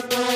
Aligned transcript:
Welcome 0.00 0.29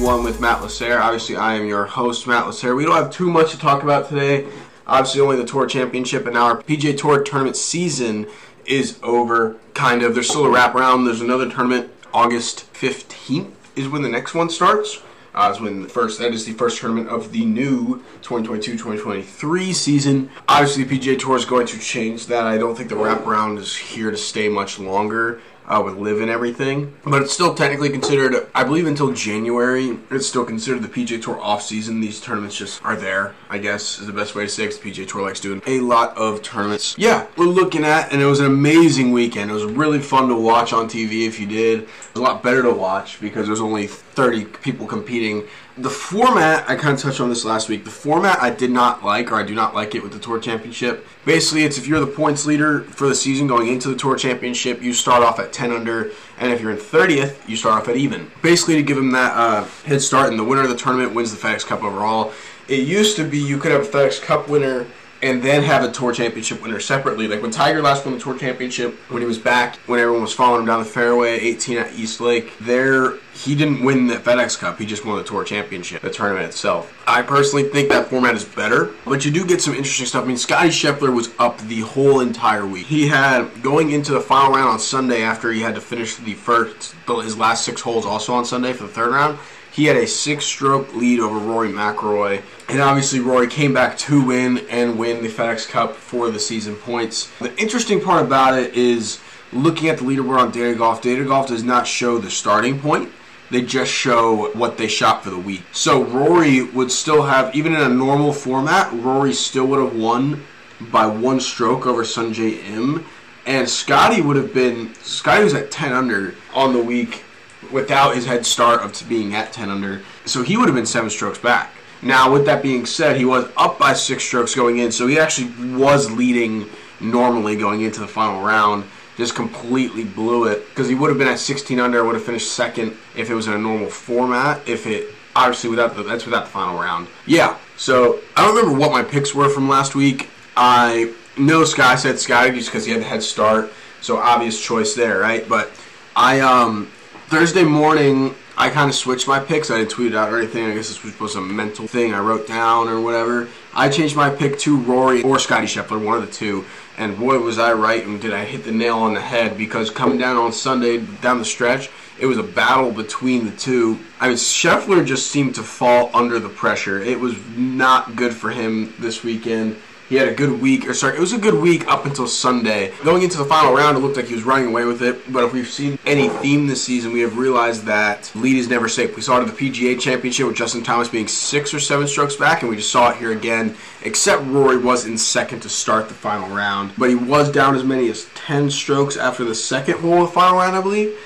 1 0.00 0.24
with 0.24 0.40
Matt 0.40 0.62
Lasser. 0.62 0.98
Obviously, 0.98 1.36
I 1.36 1.54
am 1.54 1.66
your 1.66 1.84
host, 1.84 2.26
Matt 2.26 2.46
Lasser. 2.46 2.74
We 2.74 2.84
don't 2.84 2.96
have 2.96 3.10
too 3.10 3.28
much 3.28 3.50
to 3.50 3.58
talk 3.58 3.82
about 3.82 4.08
today. 4.08 4.48
Obviously, 4.86 5.20
only 5.20 5.36
the 5.36 5.44
Tour 5.44 5.66
Championship 5.66 6.26
and 6.26 6.38
our 6.38 6.62
PGA 6.62 6.96
Tour 6.96 7.22
tournament 7.22 7.56
season 7.56 8.26
is 8.64 8.98
over, 9.02 9.56
kind 9.74 10.02
of. 10.02 10.14
There's 10.14 10.28
still 10.28 10.46
a 10.46 10.48
wraparound. 10.48 11.04
There's 11.04 11.20
another 11.20 11.50
tournament 11.50 11.92
August 12.14 12.72
15th 12.72 13.52
is 13.76 13.88
when 13.88 14.02
the 14.02 14.08
next 14.08 14.34
one 14.34 14.48
starts. 14.48 15.02
Uh, 15.32 15.52
is 15.54 15.60
when 15.60 15.82
the 15.82 15.88
first 15.88 16.18
that 16.18 16.32
is 16.32 16.44
the 16.44 16.52
first 16.52 16.78
tournament 16.78 17.08
of 17.08 17.30
the 17.30 17.44
new 17.44 18.02
2022-2023 18.22 19.74
season. 19.74 20.30
Obviously, 20.48 20.82
the 20.82 20.98
PGA 20.98 21.18
Tour 21.18 21.36
is 21.36 21.44
going 21.44 21.66
to 21.68 21.78
change 21.78 22.26
that. 22.26 22.44
I 22.44 22.58
don't 22.58 22.74
think 22.74 22.88
the 22.88 22.96
wraparound 22.96 23.58
is 23.58 23.76
here 23.76 24.10
to 24.10 24.16
stay 24.16 24.48
much 24.48 24.78
longer 24.78 25.40
uh, 25.70 25.80
with 25.82 25.96
LIV 25.96 26.20
and 26.20 26.30
everything. 26.30 26.92
But 27.04 27.22
it's 27.22 27.32
still 27.32 27.54
technically 27.54 27.90
considered, 27.90 28.48
I 28.54 28.64
believe, 28.64 28.86
until 28.86 29.12
January. 29.12 29.98
It's 30.10 30.26
still 30.26 30.44
considered 30.44 30.82
the 30.82 30.88
PGA 30.88 31.22
Tour 31.22 31.40
off 31.40 31.62
season. 31.62 32.00
These 32.00 32.20
tournaments 32.20 32.56
just 32.56 32.84
are 32.84 32.96
there. 32.96 33.34
I 33.48 33.58
guess 33.58 34.00
is 34.00 34.06
the 34.06 34.12
best 34.12 34.34
way 34.34 34.42
to 34.42 34.48
say. 34.48 34.64
Because 34.64 34.80
the 34.80 34.90
PGA 34.90 35.08
Tour 35.08 35.22
likes 35.22 35.40
doing 35.40 35.62
a 35.66 35.80
lot 35.80 36.16
of 36.18 36.42
tournaments. 36.42 36.96
Yeah, 36.98 37.26
we're 37.36 37.46
looking 37.46 37.84
at, 37.84 38.12
and 38.12 38.20
it 38.20 38.26
was 38.26 38.40
an 38.40 38.46
amazing 38.46 39.12
weekend. 39.12 39.50
It 39.50 39.54
was 39.54 39.64
really 39.64 40.00
fun 40.00 40.28
to 40.28 40.34
watch 40.34 40.72
on 40.72 40.88
TV. 40.88 41.26
If 41.26 41.38
you 41.38 41.46
did, 41.46 41.82
it 41.82 41.88
was 42.14 42.20
a 42.20 42.22
lot 42.22 42.42
better 42.42 42.62
to 42.62 42.72
watch 42.72 43.20
because 43.20 43.46
there's 43.46 43.60
only 43.60 43.86
30 43.86 44.46
people 44.46 44.86
competing. 44.86 45.46
The 45.78 45.90
format, 45.90 46.68
I 46.68 46.74
kind 46.74 46.94
of 46.94 47.00
touched 47.00 47.20
on 47.20 47.28
this 47.28 47.44
last 47.44 47.68
week. 47.68 47.84
The 47.84 47.90
format 47.90 48.42
I 48.42 48.50
did 48.50 48.70
not 48.70 49.04
like, 49.04 49.30
or 49.30 49.36
I 49.36 49.44
do 49.44 49.54
not 49.54 49.72
like 49.72 49.94
it 49.94 50.02
with 50.02 50.12
the 50.12 50.18
Tour 50.18 50.40
Championship. 50.40 51.06
Basically, 51.24 51.62
it's 51.62 51.78
if 51.78 51.86
you're 51.86 52.00
the 52.00 52.08
points 52.08 52.44
leader 52.44 52.82
for 52.82 53.08
the 53.08 53.14
season 53.14 53.46
going 53.46 53.68
into 53.68 53.88
the 53.88 53.94
Tour 53.94 54.16
Championship, 54.16 54.82
you 54.82 54.92
start 54.92 55.22
off 55.22 55.38
at 55.38 55.52
10 55.52 55.70
under, 55.70 56.10
and 56.38 56.52
if 56.52 56.60
you're 56.60 56.72
in 56.72 56.76
30th, 56.76 57.48
you 57.48 57.56
start 57.56 57.80
off 57.80 57.88
at 57.88 57.96
even. 57.96 58.30
Basically, 58.42 58.74
to 58.74 58.82
give 58.82 58.96
them 58.96 59.12
that 59.12 59.32
uh, 59.36 59.64
head 59.84 60.02
start, 60.02 60.30
and 60.30 60.38
the 60.38 60.44
winner 60.44 60.62
of 60.62 60.68
the 60.68 60.76
tournament 60.76 61.14
wins 61.14 61.34
the 61.34 61.48
FedEx 61.48 61.64
Cup 61.64 61.84
overall. 61.84 62.32
It 62.66 62.86
used 62.86 63.16
to 63.16 63.24
be 63.24 63.38
you 63.38 63.58
could 63.58 63.70
have 63.70 63.82
a 63.82 63.88
FedEx 63.88 64.20
Cup 64.20 64.48
winner 64.48 64.86
and 65.22 65.42
then 65.42 65.62
have 65.62 65.84
a 65.84 65.92
tour 65.92 66.12
championship 66.12 66.62
winner 66.62 66.80
separately. 66.80 67.28
Like 67.28 67.42
when 67.42 67.50
Tiger 67.50 67.82
last 67.82 68.04
won 68.04 68.14
the 68.14 68.20
tour 68.20 68.36
championship, 68.38 68.94
when 69.08 69.20
he 69.20 69.28
was 69.28 69.38
back, 69.38 69.76
when 69.86 70.00
everyone 70.00 70.22
was 70.22 70.32
following 70.32 70.62
him 70.62 70.66
down 70.66 70.78
the 70.78 70.84
fairway, 70.84 71.38
18 71.40 71.78
at 71.78 71.92
East 71.94 72.20
Lake, 72.20 72.56
there 72.58 73.14
he 73.34 73.54
didn't 73.54 73.82
win 73.82 74.06
the 74.06 74.16
FedEx 74.16 74.58
Cup. 74.58 74.78
He 74.78 74.86
just 74.86 75.04
won 75.04 75.16
the 75.18 75.24
tour 75.24 75.44
championship, 75.44 76.02
the 76.02 76.10
tournament 76.10 76.46
itself. 76.46 76.92
I 77.06 77.22
personally 77.22 77.64
think 77.64 77.88
that 77.90 78.08
format 78.08 78.34
is 78.34 78.44
better, 78.44 78.92
but 79.04 79.24
you 79.24 79.30
do 79.30 79.46
get 79.46 79.60
some 79.60 79.74
interesting 79.74 80.06
stuff. 80.06 80.24
I 80.24 80.26
mean, 80.26 80.36
Scotty 80.36 80.68
Scheffler 80.68 81.14
was 81.14 81.30
up 81.38 81.58
the 81.62 81.80
whole 81.80 82.20
entire 82.20 82.66
week. 82.66 82.86
He 82.86 83.08
had 83.08 83.62
going 83.62 83.90
into 83.90 84.12
the 84.12 84.20
final 84.20 84.54
round 84.54 84.68
on 84.68 84.78
Sunday 84.78 85.22
after 85.22 85.52
he 85.52 85.60
had 85.60 85.74
to 85.74 85.80
finish 85.80 86.16
the 86.16 86.34
first, 86.34 86.94
his 87.06 87.36
last 87.36 87.64
six 87.64 87.80
holes 87.80 88.06
also 88.06 88.32
on 88.34 88.44
Sunday 88.44 88.72
for 88.72 88.84
the 88.84 88.90
third 88.90 89.12
round. 89.12 89.38
He 89.72 89.84
had 89.84 89.96
a 89.96 90.06
six-stroke 90.06 90.94
lead 90.94 91.20
over 91.20 91.38
Rory 91.38 91.70
McIlroy, 91.70 92.42
and 92.68 92.80
obviously 92.80 93.20
Rory 93.20 93.46
came 93.46 93.72
back 93.72 93.96
to 93.98 94.24
win 94.24 94.58
and 94.68 94.98
win 94.98 95.22
the 95.22 95.28
FedEx 95.28 95.68
Cup 95.68 95.94
for 95.94 96.30
the 96.30 96.40
season 96.40 96.74
points. 96.74 97.30
The 97.38 97.56
interesting 97.56 98.00
part 98.00 98.24
about 98.24 98.58
it 98.58 98.74
is 98.74 99.20
looking 99.52 99.88
at 99.88 99.98
the 99.98 100.04
leaderboard 100.04 100.38
on 100.38 100.50
Data 100.50 100.74
Golf. 100.74 101.00
Data 101.00 101.24
Golf 101.24 101.46
does 101.46 101.62
not 101.62 101.86
show 101.86 102.18
the 102.18 102.30
starting 102.30 102.80
point. 102.80 103.12
They 103.50 103.62
just 103.62 103.92
show 103.92 104.50
what 104.52 104.76
they 104.76 104.88
shot 104.88 105.22
for 105.24 105.30
the 105.30 105.38
week. 105.38 105.62
So 105.72 106.04
Rory 106.04 106.62
would 106.62 106.90
still 106.90 107.22
have, 107.22 107.54
even 107.54 107.74
in 107.74 107.80
a 107.80 107.88
normal 107.88 108.32
format, 108.32 108.92
Rory 108.92 109.32
still 109.32 109.66
would 109.66 109.80
have 109.80 109.96
won 109.96 110.44
by 110.90 111.06
one 111.06 111.40
stroke 111.40 111.86
over 111.86 112.02
Sungjae 112.02 112.64
Im. 112.64 113.04
And 113.46 113.68
Scotty 113.68 114.20
would 114.20 114.36
have 114.36 114.52
been, 114.52 114.94
Scotty 114.96 115.44
was 115.44 115.54
at 115.54 115.70
10 115.70 115.92
under 115.92 116.34
on 116.54 116.72
the 116.72 116.82
week 116.82 117.24
without 117.72 118.14
his 118.14 118.26
head 118.26 118.44
start 118.44 118.82
of 118.82 119.08
being 119.08 119.34
at 119.34 119.52
10 119.52 119.70
under. 119.70 120.02
So 120.24 120.42
he 120.42 120.56
would 120.56 120.66
have 120.66 120.74
been 120.74 120.86
seven 120.86 121.10
strokes 121.10 121.38
back. 121.38 121.72
Now, 122.02 122.32
with 122.32 122.46
that 122.46 122.62
being 122.62 122.86
said, 122.86 123.16
he 123.16 123.24
was 123.24 123.50
up 123.56 123.78
by 123.78 123.92
six 123.92 124.24
strokes 124.24 124.54
going 124.54 124.78
in, 124.78 124.90
so 124.90 125.06
he 125.06 125.18
actually 125.18 125.74
was 125.74 126.10
leading 126.10 126.66
normally 126.98 127.56
going 127.56 127.82
into 127.82 128.00
the 128.00 128.08
final 128.08 128.42
round. 128.42 128.84
Just 129.16 129.34
completely 129.34 130.04
blew 130.04 130.44
it 130.44 130.66
because 130.70 130.88
he 130.88 130.94
would 130.94 131.10
have 131.10 131.18
been 131.18 131.28
at 131.28 131.38
16 131.38 131.78
under. 131.78 132.02
Would 132.02 132.14
have 132.14 132.24
finished 132.24 132.52
second 132.52 132.96
if 133.14 133.28
it 133.28 133.34
was 133.34 133.48
in 133.48 133.52
a 133.52 133.58
normal 133.58 133.90
format. 133.90 134.66
If 134.66 134.86
it 134.86 135.14
obviously 135.36 135.68
without 135.68 135.94
the, 135.94 136.02
that's 136.02 136.24
without 136.24 136.44
the 136.46 136.50
final 136.50 136.80
round. 136.80 137.06
Yeah. 137.26 137.58
So 137.76 138.20
I 138.34 138.46
don't 138.46 138.56
remember 138.56 138.78
what 138.78 138.92
my 138.92 139.02
picks 139.02 139.34
were 139.34 139.50
from 139.50 139.68
last 139.68 139.94
week. 139.94 140.30
I 140.56 141.12
know 141.36 141.64
Sky 141.64 141.96
said 141.96 142.18
Scotty 142.18 142.52
just 142.52 142.68
because 142.68 142.86
he 142.86 142.92
had 142.92 143.02
the 143.02 143.06
head 143.06 143.22
start, 143.22 143.72
so 144.00 144.16
obvious 144.16 144.62
choice 144.62 144.94
there, 144.94 145.18
right? 145.18 145.46
But 145.46 145.70
I 146.16 146.40
um 146.40 146.90
Thursday 147.30 147.62
morning, 147.62 148.34
I 148.56 148.70
kind 148.70 148.90
of 148.90 148.96
switched 148.96 149.28
my 149.28 149.38
picks. 149.38 149.70
I 149.70 149.78
didn't 149.78 149.92
tweet 149.92 150.14
it 150.14 150.16
out 150.16 150.32
or 150.32 150.38
anything. 150.38 150.64
I 150.64 150.74
guess 150.74 150.88
this 150.88 151.20
was 151.20 151.36
a 151.36 151.40
mental 151.40 151.86
thing 151.86 152.12
I 152.12 152.18
wrote 152.18 152.48
down 152.48 152.88
or 152.88 153.00
whatever. 153.00 153.46
I 153.72 153.88
changed 153.88 154.16
my 154.16 154.30
pick 154.30 154.58
to 154.58 154.76
Rory 154.76 155.22
or 155.22 155.38
Scotty 155.38 155.68
Scheffler, 155.68 156.04
one 156.04 156.20
of 156.20 156.26
the 156.26 156.32
two. 156.32 156.64
And 156.98 157.16
boy, 157.16 157.38
was 157.38 157.56
I 157.60 157.72
right, 157.72 158.04
and 158.04 158.20
did 158.20 158.34
I 158.34 158.44
hit 158.44 158.64
the 158.64 158.72
nail 158.72 158.98
on 158.98 159.14
the 159.14 159.20
head 159.20 159.56
because 159.56 159.90
coming 159.90 160.18
down 160.18 160.38
on 160.38 160.52
Sunday, 160.52 161.06
down 161.22 161.38
the 161.38 161.44
stretch, 161.44 161.88
it 162.18 162.26
was 162.26 162.36
a 162.36 162.42
battle 162.42 162.90
between 162.90 163.44
the 163.44 163.56
two. 163.56 164.00
I 164.18 164.26
mean, 164.26 164.36
Scheffler 164.36 165.06
just 165.06 165.30
seemed 165.30 165.54
to 165.54 165.62
fall 165.62 166.10
under 166.12 166.40
the 166.40 166.48
pressure. 166.48 167.00
It 167.00 167.20
was 167.20 167.36
not 167.56 168.16
good 168.16 168.34
for 168.34 168.50
him 168.50 168.92
this 168.98 169.22
weekend. 169.22 169.76
He 170.10 170.16
had 170.16 170.26
a 170.26 170.34
good 170.34 170.60
week, 170.60 170.88
or 170.88 170.92
sorry, 170.92 171.16
it 171.16 171.20
was 171.20 171.32
a 171.32 171.38
good 171.38 171.54
week 171.54 171.86
up 171.86 172.04
until 172.04 172.26
Sunday. 172.26 172.92
Going 173.04 173.22
into 173.22 173.38
the 173.38 173.44
final 173.44 173.72
round, 173.72 173.96
it 173.96 174.00
looked 174.00 174.16
like 174.16 174.26
he 174.26 174.34
was 174.34 174.42
running 174.42 174.66
away 174.66 174.84
with 174.84 175.02
it. 175.02 175.32
But 175.32 175.44
if 175.44 175.52
we've 175.52 175.68
seen 175.68 176.00
any 176.04 176.28
theme 176.28 176.66
this 176.66 176.82
season, 176.82 177.12
we 177.12 177.20
have 177.20 177.38
realized 177.38 177.84
that 177.84 178.28
lead 178.34 178.56
is 178.56 178.68
never 178.68 178.88
safe. 178.88 179.14
We 179.14 179.22
saw 179.22 179.38
it 179.38 179.48
at 179.48 179.56
the 179.56 179.70
PGA 179.70 180.00
Championship 180.00 180.48
with 180.48 180.56
Justin 180.56 180.82
Thomas 180.82 181.06
being 181.06 181.28
six 181.28 181.72
or 181.72 181.78
seven 181.78 182.08
strokes 182.08 182.34
back, 182.34 182.62
and 182.62 182.68
we 182.68 182.74
just 182.74 182.90
saw 182.90 183.10
it 183.10 183.18
here 183.18 183.30
again. 183.30 183.76
Except 184.02 184.42
Rory 184.46 184.78
was 184.78 185.06
in 185.06 185.16
second 185.16 185.60
to 185.60 185.68
start 185.68 186.08
the 186.08 186.14
final 186.14 186.48
round, 186.48 186.90
but 186.98 187.08
he 187.08 187.14
was 187.14 187.52
down 187.52 187.76
as 187.76 187.84
many 187.84 188.08
as 188.10 188.24
ten 188.34 188.68
strokes 188.68 189.16
after 189.16 189.44
the 189.44 189.54
second 189.54 190.00
hole 190.00 190.24
of 190.24 190.30
the 190.30 190.34
final 190.34 190.58
round, 190.58 190.74
I 190.74 190.80
believe, 190.80 191.16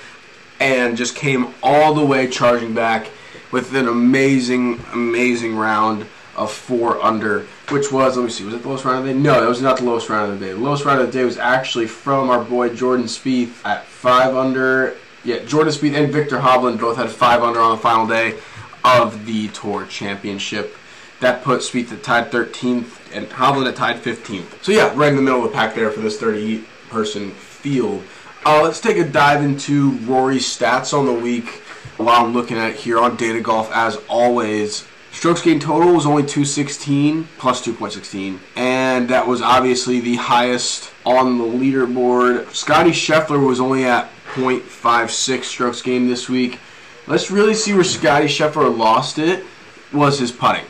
and 0.60 0.94
just 0.94 1.16
came 1.16 1.54
all 1.62 1.94
the 1.94 2.04
way 2.04 2.28
charging 2.28 2.74
back 2.74 3.08
with 3.50 3.74
an 3.74 3.88
amazing, 3.88 4.78
amazing 4.92 5.56
round 5.56 6.04
of 6.36 6.52
four 6.52 7.02
under 7.02 7.46
which 7.70 7.90
was, 7.90 8.16
let 8.16 8.24
me 8.24 8.30
see, 8.30 8.44
was 8.44 8.54
it 8.54 8.62
the 8.62 8.68
lowest 8.68 8.84
round 8.84 8.98
of 8.98 9.04
the 9.04 9.12
day? 9.12 9.18
No, 9.18 9.40
that 9.40 9.48
was 9.48 9.62
not 9.62 9.78
the 9.78 9.84
lowest 9.84 10.10
round 10.10 10.32
of 10.32 10.38
the 10.38 10.46
day. 10.46 10.52
The 10.52 10.58
lowest 10.58 10.84
round 10.84 11.00
of 11.00 11.06
the 11.06 11.12
day 11.12 11.24
was 11.24 11.38
actually 11.38 11.86
from 11.86 12.28
our 12.28 12.44
boy 12.44 12.74
Jordan 12.74 13.06
Spieth 13.06 13.64
at 13.64 13.84
five 13.86 14.36
under. 14.36 14.96
Yeah, 15.24 15.38
Jordan 15.44 15.72
Spieth 15.72 15.94
and 15.94 16.12
Viktor 16.12 16.38
Hovland 16.38 16.78
both 16.78 16.98
had 16.98 17.10
five 17.10 17.42
under 17.42 17.60
on 17.60 17.76
the 17.76 17.82
final 17.82 18.06
day 18.06 18.38
of 18.84 19.24
the 19.24 19.48
Tour 19.48 19.86
Championship. 19.86 20.76
That 21.20 21.42
put 21.42 21.60
Spieth 21.60 21.90
at 21.92 22.02
tied 22.02 22.30
13th 22.30 23.16
and 23.16 23.26
Hovland 23.28 23.68
at 23.68 23.76
tied 23.76 24.02
15th. 24.02 24.62
So 24.62 24.72
yeah, 24.72 24.92
right 24.94 25.08
in 25.08 25.16
the 25.16 25.22
middle 25.22 25.42
of 25.42 25.50
the 25.50 25.56
pack 25.56 25.74
there 25.74 25.90
for 25.90 26.00
this 26.00 26.20
30-person 26.20 27.30
field. 27.30 28.02
Uh, 28.44 28.60
let's 28.62 28.80
take 28.80 28.98
a 28.98 29.08
dive 29.08 29.42
into 29.42 29.92
Rory's 30.00 30.44
stats 30.44 30.92
on 30.92 31.06
the 31.06 31.14
week 31.14 31.48
while 31.96 32.26
I'm 32.26 32.34
looking 32.34 32.58
at 32.58 32.70
it 32.72 32.76
here 32.76 32.98
on 32.98 33.16
Data 33.16 33.40
Golf 33.40 33.70
as 33.72 33.96
always. 34.06 34.86
Strokes 35.14 35.42
gained 35.42 35.62
total 35.62 35.94
was 35.94 36.06
only 36.06 36.22
216 36.22 37.28
plus 37.38 37.64
2.16, 37.64 38.40
and 38.56 39.08
that 39.08 39.26
was 39.26 39.40
obviously 39.40 40.00
the 40.00 40.16
highest 40.16 40.90
on 41.06 41.38
the 41.38 41.44
leaderboard. 41.44 42.50
Scotty 42.52 42.90
Scheffler 42.90 43.42
was 43.46 43.60
only 43.60 43.84
at 43.86 44.10
0.56 44.34 45.44
strokes 45.44 45.80
gained 45.80 46.10
this 46.10 46.28
week. 46.28 46.58
Let's 47.06 47.30
really 47.30 47.54
see 47.54 47.72
where 47.72 47.84
Scotty 47.84 48.26
Scheffler 48.26 48.76
lost 48.76 49.18
it 49.18 49.44
was 49.92 50.18
his 50.18 50.32
putting. 50.32 50.64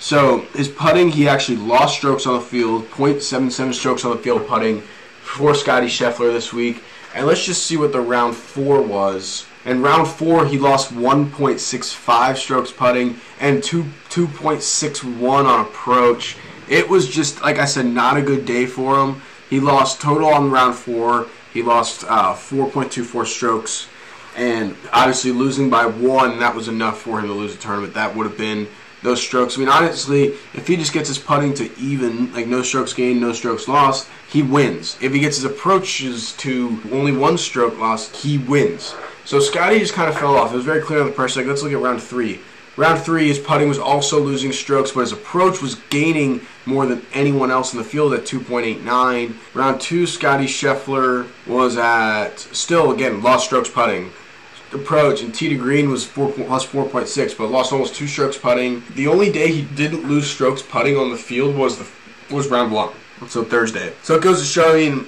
So 0.00 0.40
his 0.54 0.66
putting, 0.66 1.10
he 1.10 1.28
actually 1.28 1.58
lost 1.58 1.98
strokes 1.98 2.26
on 2.26 2.34
the 2.34 2.40
field, 2.40 2.88
0.77 2.90 3.74
strokes 3.74 4.04
on 4.04 4.16
the 4.16 4.22
field 4.22 4.48
putting 4.48 4.80
for 5.20 5.54
Scotty 5.54 5.88
Scheffler 5.88 6.32
this 6.32 6.54
week. 6.54 6.82
And 7.14 7.26
let's 7.26 7.44
just 7.44 7.66
see 7.66 7.76
what 7.76 7.92
the 7.92 8.00
round 8.00 8.34
four 8.34 8.80
was. 8.80 9.46
In 9.64 9.82
round 9.82 10.08
four, 10.08 10.46
he 10.46 10.58
lost 10.58 10.92
1.65 10.94 12.36
strokes 12.36 12.72
putting 12.72 13.16
and 13.38 13.62
2 13.62 13.84
2.61 14.08 15.44
on 15.44 15.66
approach. 15.66 16.36
It 16.68 16.88
was 16.88 17.08
just, 17.08 17.42
like 17.42 17.58
I 17.58 17.66
said, 17.66 17.86
not 17.86 18.16
a 18.16 18.22
good 18.22 18.46
day 18.46 18.66
for 18.66 18.98
him. 18.98 19.20
He 19.50 19.60
lost 19.60 20.00
total 20.00 20.28
on 20.28 20.50
round 20.50 20.76
four. 20.76 21.26
He 21.52 21.62
lost 21.62 22.04
uh, 22.04 22.34
4.24 22.34 23.26
strokes 23.26 23.88
And 24.36 24.76
obviously, 24.92 25.32
losing 25.32 25.68
by 25.68 25.86
one, 25.86 26.38
that 26.38 26.54
was 26.54 26.68
enough 26.68 27.02
for 27.02 27.20
him 27.20 27.26
to 27.26 27.34
lose 27.34 27.54
the 27.54 27.60
tournament. 27.60 27.94
That 27.94 28.14
would 28.16 28.26
have 28.26 28.38
been 28.38 28.68
those 29.02 29.20
strokes. 29.20 29.56
I 29.56 29.60
mean, 29.60 29.68
honestly, 29.68 30.34
if 30.54 30.68
he 30.68 30.76
just 30.76 30.92
gets 30.92 31.08
his 31.08 31.18
putting 31.18 31.52
to 31.54 31.70
even, 31.78 32.32
like 32.32 32.46
no 32.46 32.62
strokes 32.62 32.92
gained, 32.92 33.20
no 33.20 33.32
strokes 33.32 33.66
lost, 33.66 34.08
he 34.30 34.42
wins. 34.42 34.96
If 35.00 35.12
he 35.12 35.20
gets 35.20 35.36
his 35.36 35.44
approaches 35.44 36.32
to 36.38 36.80
only 36.92 37.12
one 37.12 37.36
stroke 37.36 37.78
lost, 37.78 38.14
he 38.16 38.38
wins. 38.38 38.94
So 39.24 39.40
Scotty 39.40 39.78
just 39.78 39.94
kind 39.94 40.08
of 40.08 40.18
fell 40.18 40.36
off. 40.36 40.52
It 40.52 40.56
was 40.56 40.64
very 40.64 40.82
clear 40.82 41.00
on 41.00 41.06
the 41.06 41.12
press. 41.12 41.36
Like, 41.36 41.46
let's 41.46 41.62
look 41.62 41.72
at 41.72 41.78
round 41.78 42.02
three. 42.02 42.40
Round 42.76 43.00
three, 43.00 43.28
his 43.28 43.38
putting 43.38 43.68
was 43.68 43.78
also 43.78 44.20
losing 44.20 44.52
strokes, 44.52 44.92
but 44.92 45.00
his 45.00 45.12
approach 45.12 45.60
was 45.60 45.74
gaining 45.90 46.40
more 46.66 46.86
than 46.86 47.04
anyone 47.12 47.50
else 47.50 47.72
in 47.72 47.78
the 47.78 47.84
field 47.84 48.14
at 48.14 48.20
2.89. 48.20 49.34
Round 49.54 49.80
two, 49.80 50.06
Scotty 50.06 50.46
Scheffler 50.46 51.26
was 51.46 51.76
at 51.76 52.38
still 52.38 52.92
again 52.92 53.22
lost 53.22 53.46
strokes 53.46 53.68
putting 53.68 54.10
approach, 54.72 55.22
and 55.22 55.34
tee 55.34 55.48
to 55.48 55.56
green 55.56 55.90
was 55.90 56.06
four, 56.06 56.30
plus 56.30 56.64
4.6, 56.64 57.36
but 57.36 57.50
lost 57.50 57.72
almost 57.72 57.94
two 57.94 58.06
strokes 58.06 58.38
putting. 58.38 58.82
The 58.94 59.08
only 59.08 59.30
day 59.30 59.52
he 59.52 59.62
didn't 59.62 60.08
lose 60.08 60.30
strokes 60.30 60.62
putting 60.62 60.96
on 60.96 61.10
the 61.10 61.16
field 61.16 61.56
was 61.56 61.78
the 61.78 61.86
was 62.32 62.48
round 62.48 62.70
one, 62.70 62.94
so 63.28 63.42
Thursday. 63.42 63.92
So 64.02 64.14
it 64.14 64.22
goes 64.22 64.38
to 64.38 64.46
show, 64.46 64.72
I 64.72 64.88
mean, 64.88 65.06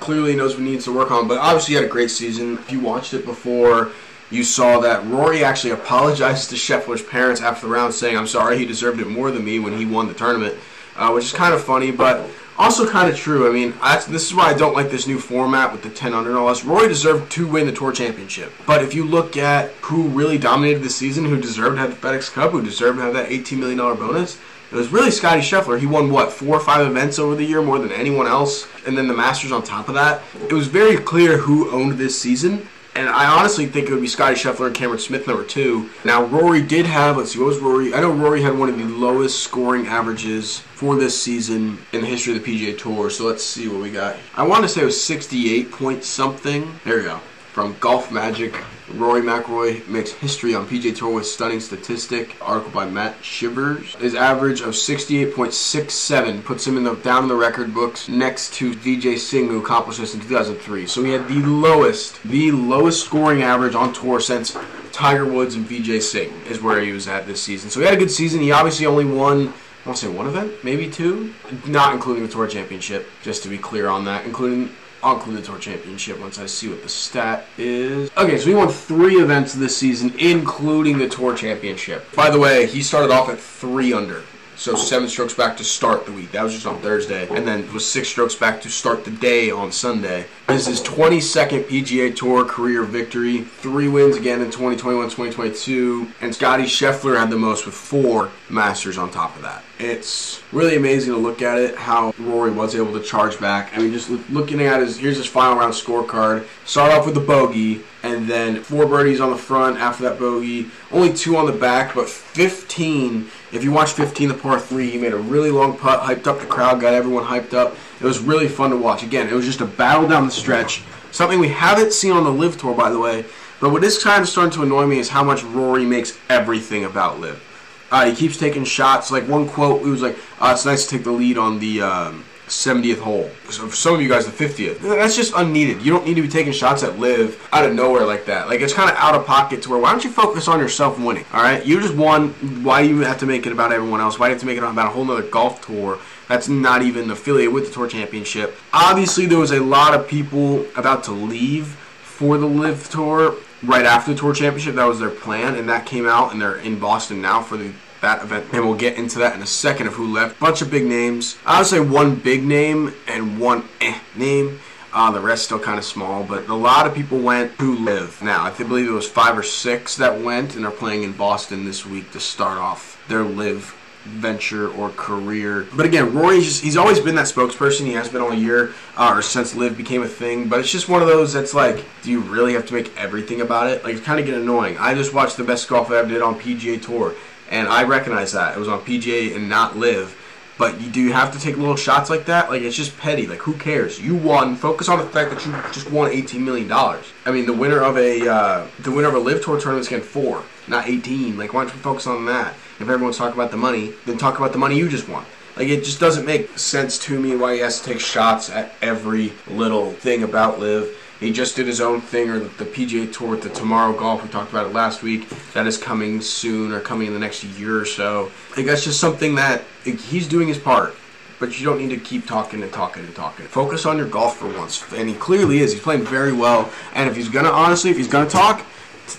clearly 0.00 0.34
knows 0.34 0.54
what 0.54 0.62
needs 0.62 0.84
to 0.86 0.92
work 0.92 1.10
on, 1.10 1.28
but 1.28 1.38
obviously 1.38 1.74
had 1.74 1.84
a 1.84 1.88
great 1.88 2.10
season. 2.10 2.54
If 2.54 2.72
you 2.72 2.80
watched 2.80 3.14
it 3.14 3.24
before, 3.24 3.92
you 4.30 4.44
saw 4.44 4.80
that 4.80 5.04
Rory 5.06 5.44
actually 5.44 5.72
apologized 5.72 6.50
to 6.50 6.56
Scheffler's 6.56 7.02
parents 7.02 7.40
after 7.40 7.66
the 7.66 7.72
round, 7.72 7.94
saying, 7.94 8.16
I'm 8.16 8.26
sorry, 8.26 8.58
he 8.58 8.66
deserved 8.66 9.00
it 9.00 9.08
more 9.08 9.30
than 9.30 9.44
me 9.44 9.58
when 9.58 9.76
he 9.76 9.84
won 9.84 10.08
the 10.08 10.14
tournament, 10.14 10.54
uh, 10.96 11.10
which 11.10 11.24
is 11.24 11.32
kind 11.32 11.52
of 11.52 11.62
funny, 11.62 11.90
but 11.90 12.28
also 12.56 12.88
kind 12.88 13.10
of 13.10 13.16
true. 13.16 13.48
I 13.48 13.52
mean, 13.52 13.74
this 14.08 14.26
is 14.26 14.34
why 14.34 14.44
I 14.44 14.54
don't 14.54 14.74
like 14.74 14.90
this 14.90 15.06
new 15.06 15.18
format 15.18 15.72
with 15.72 15.82
the 15.82 15.90
10 15.90 16.12
under 16.14 16.30
and 16.30 16.38
all 16.38 16.48
this. 16.48 16.64
Rory 16.64 16.88
deserved 16.88 17.32
to 17.32 17.48
win 17.48 17.66
the 17.66 17.72
Tour 17.72 17.90
Championship. 17.90 18.52
But 18.66 18.82
if 18.84 18.94
you 18.94 19.04
look 19.04 19.36
at 19.36 19.70
who 19.80 20.08
really 20.08 20.38
dominated 20.38 20.82
the 20.82 20.90
season, 20.90 21.24
who 21.24 21.40
deserved 21.40 21.76
to 21.76 21.80
have 21.80 22.00
the 22.00 22.06
FedEx 22.06 22.32
Cup, 22.32 22.52
who 22.52 22.62
deserved 22.62 22.98
to 22.98 23.04
have 23.04 23.14
that 23.14 23.30
$18 23.30 23.58
million 23.58 23.78
bonus, 23.78 24.38
it 24.70 24.76
was 24.76 24.88
really 24.88 25.10
Scotty 25.10 25.40
Scheffler. 25.40 25.78
He 25.78 25.86
won, 25.86 26.10
what, 26.10 26.32
four 26.32 26.56
or 26.56 26.60
five 26.60 26.86
events 26.86 27.18
over 27.18 27.34
the 27.34 27.44
year, 27.44 27.60
more 27.60 27.78
than 27.78 27.90
anyone 27.90 28.26
else, 28.26 28.68
and 28.86 28.96
then 28.96 29.08
the 29.08 29.14
Masters 29.14 29.50
on 29.50 29.62
top 29.62 29.88
of 29.88 29.94
that. 29.94 30.22
It 30.48 30.52
was 30.52 30.68
very 30.68 30.96
clear 30.96 31.38
who 31.38 31.70
owned 31.70 31.98
this 31.98 32.20
season. 32.20 32.66
And 32.96 33.08
I 33.08 33.26
honestly 33.26 33.66
think 33.66 33.88
it 33.88 33.92
would 33.92 34.00
be 34.00 34.08
Scotty 34.08 34.34
Scheffler 34.34 34.66
and 34.66 34.74
Cameron 34.74 34.98
Smith 34.98 35.26
number 35.26 35.44
two. 35.44 35.88
Now 36.04 36.24
Rory 36.24 36.60
did 36.60 36.86
have 36.86 37.16
let's 37.16 37.32
see 37.32 37.38
what 37.38 37.46
was 37.46 37.58
Rory. 37.58 37.94
I 37.94 38.00
know 38.00 38.10
Rory 38.10 38.42
had 38.42 38.58
one 38.58 38.68
of 38.68 38.76
the 38.76 38.84
lowest 38.84 39.44
scoring 39.44 39.86
averages 39.86 40.58
for 40.58 40.96
this 40.96 41.20
season 41.20 41.78
in 41.92 42.00
the 42.00 42.06
history 42.08 42.36
of 42.36 42.42
the 42.42 42.66
PGA 42.66 42.76
Tour. 42.76 43.08
So 43.08 43.26
let's 43.26 43.44
see 43.44 43.68
what 43.68 43.80
we 43.80 43.92
got. 43.92 44.16
I 44.34 44.42
want 44.42 44.64
to 44.64 44.68
say 44.68 44.82
it 44.82 44.86
was 44.86 45.02
68 45.02 45.70
point 45.70 46.02
something. 46.02 46.80
There 46.84 46.96
we 46.96 47.04
go 47.04 47.20
from 47.52 47.76
Golf 47.80 48.12
Magic. 48.12 48.54
Rory 48.94 49.22
McIlroy 49.22 49.86
makes 49.88 50.12
history 50.12 50.54
on 50.54 50.66
PGA 50.66 50.96
Tour 50.96 51.14
with 51.14 51.26
stunning 51.26 51.60
statistic. 51.60 52.36
Article 52.40 52.70
by 52.70 52.88
Matt 52.88 53.24
Shivers. 53.24 53.94
His 53.96 54.14
average 54.14 54.60
of 54.60 54.70
68.67 54.70 56.44
puts 56.44 56.66
him 56.66 56.76
in 56.76 56.84
the 56.84 56.94
down 56.94 57.24
in 57.24 57.28
the 57.28 57.34
record 57.34 57.72
books 57.74 58.08
next 58.08 58.54
to 58.54 58.72
Vijay 58.72 59.18
Singh, 59.18 59.48
who 59.48 59.60
accomplished 59.60 60.00
this 60.00 60.14
in 60.14 60.20
2003. 60.20 60.86
So 60.86 61.02
he 61.02 61.12
had 61.12 61.28
the 61.28 61.40
lowest, 61.40 62.22
the 62.22 62.52
lowest 62.52 63.04
scoring 63.04 63.42
average 63.42 63.74
on 63.74 63.92
tour 63.92 64.20
since 64.20 64.56
Tiger 64.92 65.26
Woods 65.26 65.54
and 65.54 65.66
Vijay 65.66 66.02
Singh 66.02 66.32
is 66.48 66.60
where 66.60 66.80
he 66.80 66.92
was 66.92 67.08
at 67.08 67.26
this 67.26 67.42
season. 67.42 67.70
So 67.70 67.80
he 67.80 67.86
had 67.86 67.94
a 67.94 67.98
good 67.98 68.10
season. 68.10 68.40
He 68.40 68.52
obviously 68.52 68.86
only 68.86 69.04
won. 69.04 69.52
I 69.84 69.88
want 69.88 69.98
to 69.98 70.06
say 70.06 70.12
one 70.12 70.26
event, 70.26 70.62
maybe 70.62 70.90
two, 70.90 71.32
not 71.66 71.94
including 71.94 72.22
the 72.22 72.28
Tour 72.28 72.46
Championship, 72.46 73.08
just 73.22 73.42
to 73.44 73.48
be 73.48 73.56
clear 73.56 73.88
on 73.88 74.04
that, 74.04 74.26
including 74.26 74.68
I'll 75.02 75.14
include 75.14 75.38
the 75.38 75.42
Tour 75.42 75.58
Championship 75.58 76.20
once 76.20 76.38
I 76.38 76.46
see 76.46 76.68
what 76.68 76.82
the 76.82 76.88
stat 76.88 77.46
is. 77.56 78.10
Okay, 78.18 78.38
so 78.38 78.46
he 78.48 78.54
won 78.54 78.68
three 78.68 79.16
events 79.16 79.54
this 79.54 79.76
season, 79.76 80.12
including 80.18 80.98
the 80.98 81.08
Tour 81.08 81.34
Championship. 81.34 82.04
By 82.14 82.28
the 82.28 82.38
way, 82.38 82.66
he 82.66 82.82
started 82.82 83.10
off 83.10 83.30
at 83.30 83.38
three 83.38 83.92
under. 83.94 84.22
So 84.60 84.74
seven 84.74 85.08
strokes 85.08 85.32
back 85.32 85.56
to 85.56 85.64
start 85.64 86.04
the 86.04 86.12
week. 86.12 86.32
That 86.32 86.42
was 86.42 86.52
just 86.52 86.66
on 86.66 86.82
Thursday. 86.82 87.26
And 87.34 87.48
then 87.48 87.72
was 87.72 87.90
six 87.90 88.08
strokes 88.08 88.34
back 88.34 88.60
to 88.60 88.68
start 88.68 89.06
the 89.06 89.10
day 89.10 89.50
on 89.50 89.72
Sunday. 89.72 90.26
This 90.48 90.68
is 90.68 90.80
his 90.80 90.86
22nd 90.86 91.64
PGA 91.64 92.14
Tour 92.14 92.44
career 92.44 92.82
victory. 92.82 93.40
Three 93.40 93.88
wins 93.88 94.16
again 94.16 94.42
in 94.42 94.50
2021, 94.50 95.06
2022. 95.06 96.08
And 96.20 96.34
Scotty 96.34 96.64
Scheffler 96.64 97.18
had 97.18 97.30
the 97.30 97.38
most 97.38 97.64
with 97.64 97.74
four 97.74 98.30
Masters 98.50 98.98
on 98.98 99.10
top 99.10 99.34
of 99.36 99.40
that. 99.40 99.64
It's 99.78 100.42
really 100.52 100.76
amazing 100.76 101.14
to 101.14 101.18
look 101.18 101.40
at 101.40 101.56
it, 101.56 101.74
how 101.74 102.12
Rory 102.18 102.50
was 102.50 102.74
able 102.74 102.92
to 102.92 103.00
charge 103.00 103.40
back. 103.40 103.74
I 103.74 103.78
mean, 103.78 103.92
just 103.94 104.10
looking 104.28 104.60
at 104.60 104.80
his, 104.80 104.98
here's 104.98 105.16
his 105.16 105.26
final 105.26 105.58
round 105.58 105.72
scorecard. 105.72 106.46
Start 106.66 106.92
off 106.92 107.06
with 107.06 107.16
a 107.16 107.20
bogey, 107.20 107.82
and 108.02 108.28
then 108.28 108.62
four 108.62 108.84
birdies 108.84 109.20
on 109.20 109.30
the 109.30 109.38
front 109.38 109.78
after 109.78 110.02
that 110.02 110.18
bogey. 110.18 110.68
Only 110.92 111.14
two 111.14 111.38
on 111.38 111.46
the 111.46 111.52
back, 111.52 111.94
but 111.94 112.10
15. 112.10 113.30
If 113.52 113.64
you 113.64 113.72
watch 113.72 113.92
15, 113.92 114.28
the 114.28 114.34
par 114.34 114.60
three, 114.60 114.90
he 114.90 114.98
made 114.98 115.12
a 115.12 115.18
really 115.18 115.50
long 115.50 115.76
putt, 115.76 116.00
hyped 116.00 116.26
up 116.28 116.38
the 116.38 116.46
crowd, 116.46 116.80
got 116.80 116.94
everyone 116.94 117.24
hyped 117.24 117.52
up. 117.52 117.76
It 118.00 118.04
was 118.04 118.20
really 118.20 118.46
fun 118.46 118.70
to 118.70 118.76
watch. 118.76 119.02
Again, 119.02 119.28
it 119.28 119.34
was 119.34 119.44
just 119.44 119.60
a 119.60 119.66
battle 119.66 120.08
down 120.08 120.26
the 120.26 120.32
stretch. 120.32 120.82
Something 121.10 121.40
we 121.40 121.48
haven't 121.48 121.92
seen 121.92 122.12
on 122.12 122.22
the 122.22 122.30
LIV 122.30 122.58
Tour, 122.60 122.74
by 122.74 122.90
the 122.90 122.98
way. 123.00 123.24
But 123.60 123.70
what 123.70 123.82
is 123.82 124.02
kind 124.02 124.22
of 124.22 124.28
starting 124.28 124.52
to 124.52 124.62
annoy 124.62 124.86
me 124.86 125.00
is 125.00 125.08
how 125.08 125.24
much 125.24 125.42
Rory 125.42 125.84
makes 125.84 126.16
everything 126.28 126.84
about 126.84 127.20
LIV. 127.20 127.42
Uh, 127.90 128.06
he 128.06 128.14
keeps 128.14 128.36
taking 128.36 128.64
shots. 128.64 129.10
Like 129.10 129.26
one 129.26 129.48
quote, 129.48 129.82
he 129.82 129.90
was 129.90 130.00
like, 130.00 130.16
uh, 130.40 130.52
"It's 130.54 130.64
nice 130.64 130.84
to 130.86 130.96
take 130.96 131.04
the 131.04 131.10
lead 131.10 131.36
on 131.36 131.58
the 131.58 131.82
um, 131.82 132.24
70th 132.50 132.98
hole. 132.98 133.30
So 133.48 133.68
for 133.68 133.76
some 133.76 133.94
of 133.94 134.02
you 134.02 134.08
guys, 134.08 134.26
the 134.26 134.32
50th. 134.32 134.80
That's 134.80 135.16
just 135.16 135.32
unneeded. 135.36 135.82
You 135.82 135.92
don't 135.92 136.04
need 136.04 136.14
to 136.14 136.22
be 136.22 136.28
taking 136.28 136.52
shots 136.52 136.82
at 136.82 136.98
LIV 136.98 137.48
out 137.52 137.64
of 137.64 137.74
nowhere 137.74 138.04
like 138.04 138.26
that. 138.26 138.48
Like 138.48 138.60
it's 138.60 138.74
kind 138.74 138.90
of 138.90 138.96
out 138.96 139.14
of 139.14 139.24
pocket 139.24 139.62
to 139.62 139.70
where 139.70 139.78
why 139.78 139.92
don't 139.92 140.02
you 140.02 140.10
focus 140.10 140.48
on 140.48 140.58
yourself 140.58 140.98
winning? 140.98 141.24
All 141.32 141.42
right, 141.42 141.64
you 141.64 141.80
just 141.80 141.94
won. 141.94 142.30
Why 142.64 142.82
do 142.82 142.88
you 142.88 143.00
have 143.00 143.18
to 143.18 143.26
make 143.26 143.46
it 143.46 143.52
about 143.52 143.72
everyone 143.72 144.00
else? 144.00 144.18
Why 144.18 144.26
do 144.26 144.30
you 144.30 144.34
have 144.34 144.40
to 144.40 144.46
make 144.46 144.58
it 144.58 144.64
about 144.64 144.86
a 144.86 144.90
whole 144.90 145.08
other 145.10 145.22
golf 145.22 145.64
tour? 145.64 145.98
That's 146.28 146.48
not 146.48 146.82
even 146.82 147.10
affiliated 147.10 147.54
with 147.54 147.66
the 147.66 147.72
tour 147.72 147.88
championship. 147.88 148.56
Obviously, 148.72 149.26
there 149.26 149.38
was 149.38 149.52
a 149.52 149.60
lot 149.60 149.94
of 149.94 150.06
people 150.06 150.66
about 150.76 151.04
to 151.04 151.12
leave 151.12 151.66
for 152.02 152.36
the 152.36 152.46
LIV 152.46 152.90
tour 152.90 153.36
right 153.62 153.86
after 153.86 154.12
the 154.12 154.18
tour 154.18 154.34
championship. 154.34 154.74
That 154.74 154.86
was 154.86 155.00
their 155.00 155.10
plan, 155.10 155.54
and 155.54 155.68
that 155.68 155.86
came 155.86 156.06
out, 156.06 156.32
and 156.32 156.40
they're 156.40 156.56
in 156.56 156.78
Boston 156.78 157.20
now 157.20 157.42
for 157.42 157.56
the 157.56 157.72
that 158.00 158.22
event. 158.22 158.46
And 158.52 158.64
we'll 158.64 158.74
get 158.74 158.96
into 158.96 159.18
that 159.18 159.34
in 159.34 159.42
a 159.42 159.46
second 159.46 159.86
of 159.86 159.94
who 159.94 160.12
left. 160.12 160.40
Bunch 160.40 160.62
of 160.62 160.70
big 160.70 160.86
names. 160.86 161.38
I 161.46 161.58
would 161.58 161.66
say 161.66 161.80
one 161.80 162.16
big 162.16 162.42
name 162.42 162.94
and 163.06 163.38
one 163.38 163.64
eh 163.80 163.98
name. 164.16 164.60
Uh, 164.92 165.10
the 165.12 165.20
rest 165.20 165.44
still 165.44 165.58
kind 165.58 165.78
of 165.78 165.84
small, 165.84 166.24
but 166.24 166.48
a 166.48 166.54
lot 166.54 166.84
of 166.84 166.92
people 166.92 167.20
went 167.20 167.56
to 167.58 167.76
LIV 167.76 168.22
Now, 168.22 168.42
I 168.42 168.50
believe 168.50 168.88
it 168.88 168.92
was 168.92 169.08
five 169.08 169.38
or 169.38 169.42
six 169.44 169.96
that 169.98 170.20
went 170.20 170.56
and 170.56 170.66
are 170.66 170.72
playing 170.72 171.04
in 171.04 171.12
Boston 171.12 171.64
this 171.64 171.86
week 171.86 172.10
to 172.10 172.18
start 172.18 172.58
off 172.58 173.00
their 173.06 173.22
LIV 173.22 173.76
venture 174.04 174.68
or 174.68 174.90
career. 174.90 175.68
But 175.76 175.86
again, 175.86 176.12
Rory's 176.12 176.44
just, 176.44 176.62
he's 176.62 176.76
always 176.76 176.98
been 176.98 177.14
that 177.16 177.26
spokesperson. 177.26 177.86
He 177.86 177.92
has 177.92 178.08
been 178.08 178.20
all 178.20 178.34
year 178.34 178.72
uh, 178.96 179.12
or 179.14 179.22
since 179.22 179.54
LIV 179.54 179.76
became 179.76 180.02
a 180.02 180.08
thing. 180.08 180.48
But 180.48 180.58
it's 180.60 180.70
just 180.70 180.88
one 180.88 181.02
of 181.02 181.08
those 181.08 181.32
that's 181.32 181.54
like, 181.54 181.84
do 182.02 182.10
you 182.10 182.20
really 182.20 182.54
have 182.54 182.66
to 182.66 182.74
make 182.74 182.96
everything 182.96 183.42
about 183.42 183.68
it? 183.68 183.84
Like, 183.84 183.94
it's 183.94 184.04
kind 184.04 184.18
of 184.18 184.26
getting 184.26 184.42
annoying. 184.42 184.76
I 184.78 184.94
just 184.94 185.14
watched 185.14 185.36
the 185.36 185.44
best 185.44 185.68
golf 185.68 185.90
I 185.90 185.98
ever 185.98 186.08
did 186.08 186.22
on 186.22 186.38
PGA 186.38 186.82
Tour 186.82 187.14
and 187.50 187.68
I 187.68 187.84
recognize 187.84 188.32
that 188.32 188.56
it 188.56 188.58
was 188.58 188.68
on 188.68 188.80
PGA 188.80 189.34
and 189.34 189.48
not 189.48 189.76
LIV. 189.76 190.16
But 190.58 190.78
you 190.78 190.90
do 190.90 191.00
you 191.00 191.12
have 191.14 191.32
to 191.32 191.40
take 191.40 191.56
little 191.56 191.74
shots 191.76 192.10
like 192.10 192.26
that. 192.26 192.50
Like 192.50 192.60
it's 192.60 192.76
just 192.76 192.98
petty. 192.98 193.26
Like 193.26 193.38
who 193.38 193.54
cares? 193.54 193.98
You 193.98 194.14
won. 194.14 194.56
Focus 194.56 194.90
on 194.90 194.98
the 194.98 195.06
fact 195.06 195.30
that 195.30 195.46
you 195.46 195.52
just 195.72 195.90
won 195.90 196.10
eighteen 196.10 196.44
million 196.44 196.68
dollars. 196.68 197.06
I 197.24 197.30
mean, 197.30 197.46
the 197.46 197.54
winner 197.54 197.80
of 197.80 197.96
a 197.96 198.28
uh, 198.28 198.66
the 198.80 198.90
winner 198.92 199.08
of 199.08 199.14
a 199.14 199.18
LIV 199.18 199.42
tour 199.42 199.58
tournament 199.58 199.80
is 199.80 199.88
getting 199.88 200.04
four, 200.04 200.42
not 200.68 200.86
eighteen. 200.86 201.38
Like 201.38 201.54
why 201.54 201.64
don't 201.64 201.74
you 201.74 201.80
focus 201.80 202.06
on 202.06 202.26
that? 202.26 202.52
If 202.78 202.82
everyone's 202.90 203.16
talking 203.16 203.40
about 203.40 203.50
the 203.50 203.56
money, 203.56 203.94
then 204.04 204.18
talk 204.18 204.38
about 204.38 204.52
the 204.52 204.58
money 204.58 204.76
you 204.76 204.88
just 204.90 205.08
won. 205.08 205.24
Like 205.56 205.68
it 205.68 205.82
just 205.82 205.98
doesn't 205.98 206.26
make 206.26 206.58
sense 206.58 206.98
to 207.06 207.18
me 207.18 207.36
why 207.36 207.54
he 207.54 207.60
has 207.60 207.80
to 207.80 207.86
take 207.86 208.00
shots 208.00 208.50
at 208.50 208.72
every 208.82 209.32
little 209.48 209.92
thing 209.92 210.22
about 210.22 210.60
LIV. 210.60 210.94
He 211.20 211.30
just 211.30 211.54
did 211.54 211.66
his 211.66 211.82
own 211.82 212.00
thing, 212.00 212.30
or 212.30 212.38
the 212.38 212.64
PGA 212.64 213.12
Tour 213.12 213.28
with 213.28 213.42
the 213.42 213.50
Tomorrow 213.50 213.92
Golf. 213.92 214.22
We 214.22 214.30
talked 214.30 214.50
about 214.50 214.66
it 214.66 214.72
last 214.72 215.02
week. 215.02 215.28
That 215.52 215.66
is 215.66 215.76
coming 215.76 216.22
soon, 216.22 216.72
or 216.72 216.80
coming 216.80 217.08
in 217.08 217.12
the 217.12 217.18
next 217.18 217.44
year 217.44 217.78
or 217.78 217.84
so. 217.84 218.32
I 218.50 218.54
think 218.54 218.66
that's 218.66 218.84
just 218.84 218.98
something 218.98 219.34
that 219.34 219.62
he's 219.84 220.26
doing 220.26 220.48
his 220.48 220.58
part. 220.58 220.94
But 221.38 221.58
you 221.58 221.66
don't 221.66 221.78
need 221.78 221.90
to 221.90 221.98
keep 221.98 222.26
talking 222.26 222.62
and 222.62 222.72
talking 222.72 223.04
and 223.04 223.14
talking. 223.14 223.46
Focus 223.46 223.86
on 223.86 223.98
your 223.98 224.08
golf 224.08 224.38
for 224.38 224.48
once, 224.48 224.82
and 224.94 225.08
he 225.08 225.14
clearly 225.14 225.58
is. 225.58 225.72
He's 225.72 225.82
playing 225.82 226.04
very 226.04 226.32
well. 226.32 226.70
And 226.94 227.08
if 227.08 227.16
he's 227.16 227.28
gonna, 227.28 227.50
honestly, 227.50 227.90
if 227.90 227.98
he's 227.98 228.08
gonna 228.08 228.28
talk, 228.28 228.64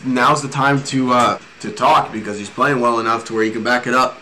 now's 0.03 0.41
the 0.41 0.47
time 0.47 0.83
to 0.85 1.13
uh, 1.13 1.39
to 1.59 1.71
talk 1.71 2.11
because 2.11 2.39
he's 2.39 2.49
playing 2.49 2.79
well 2.79 2.99
enough 2.99 3.25
to 3.25 3.33
where 3.33 3.43
he 3.43 3.51
can 3.51 3.63
back 3.63 3.85
it 3.85 3.93
up. 3.93 4.19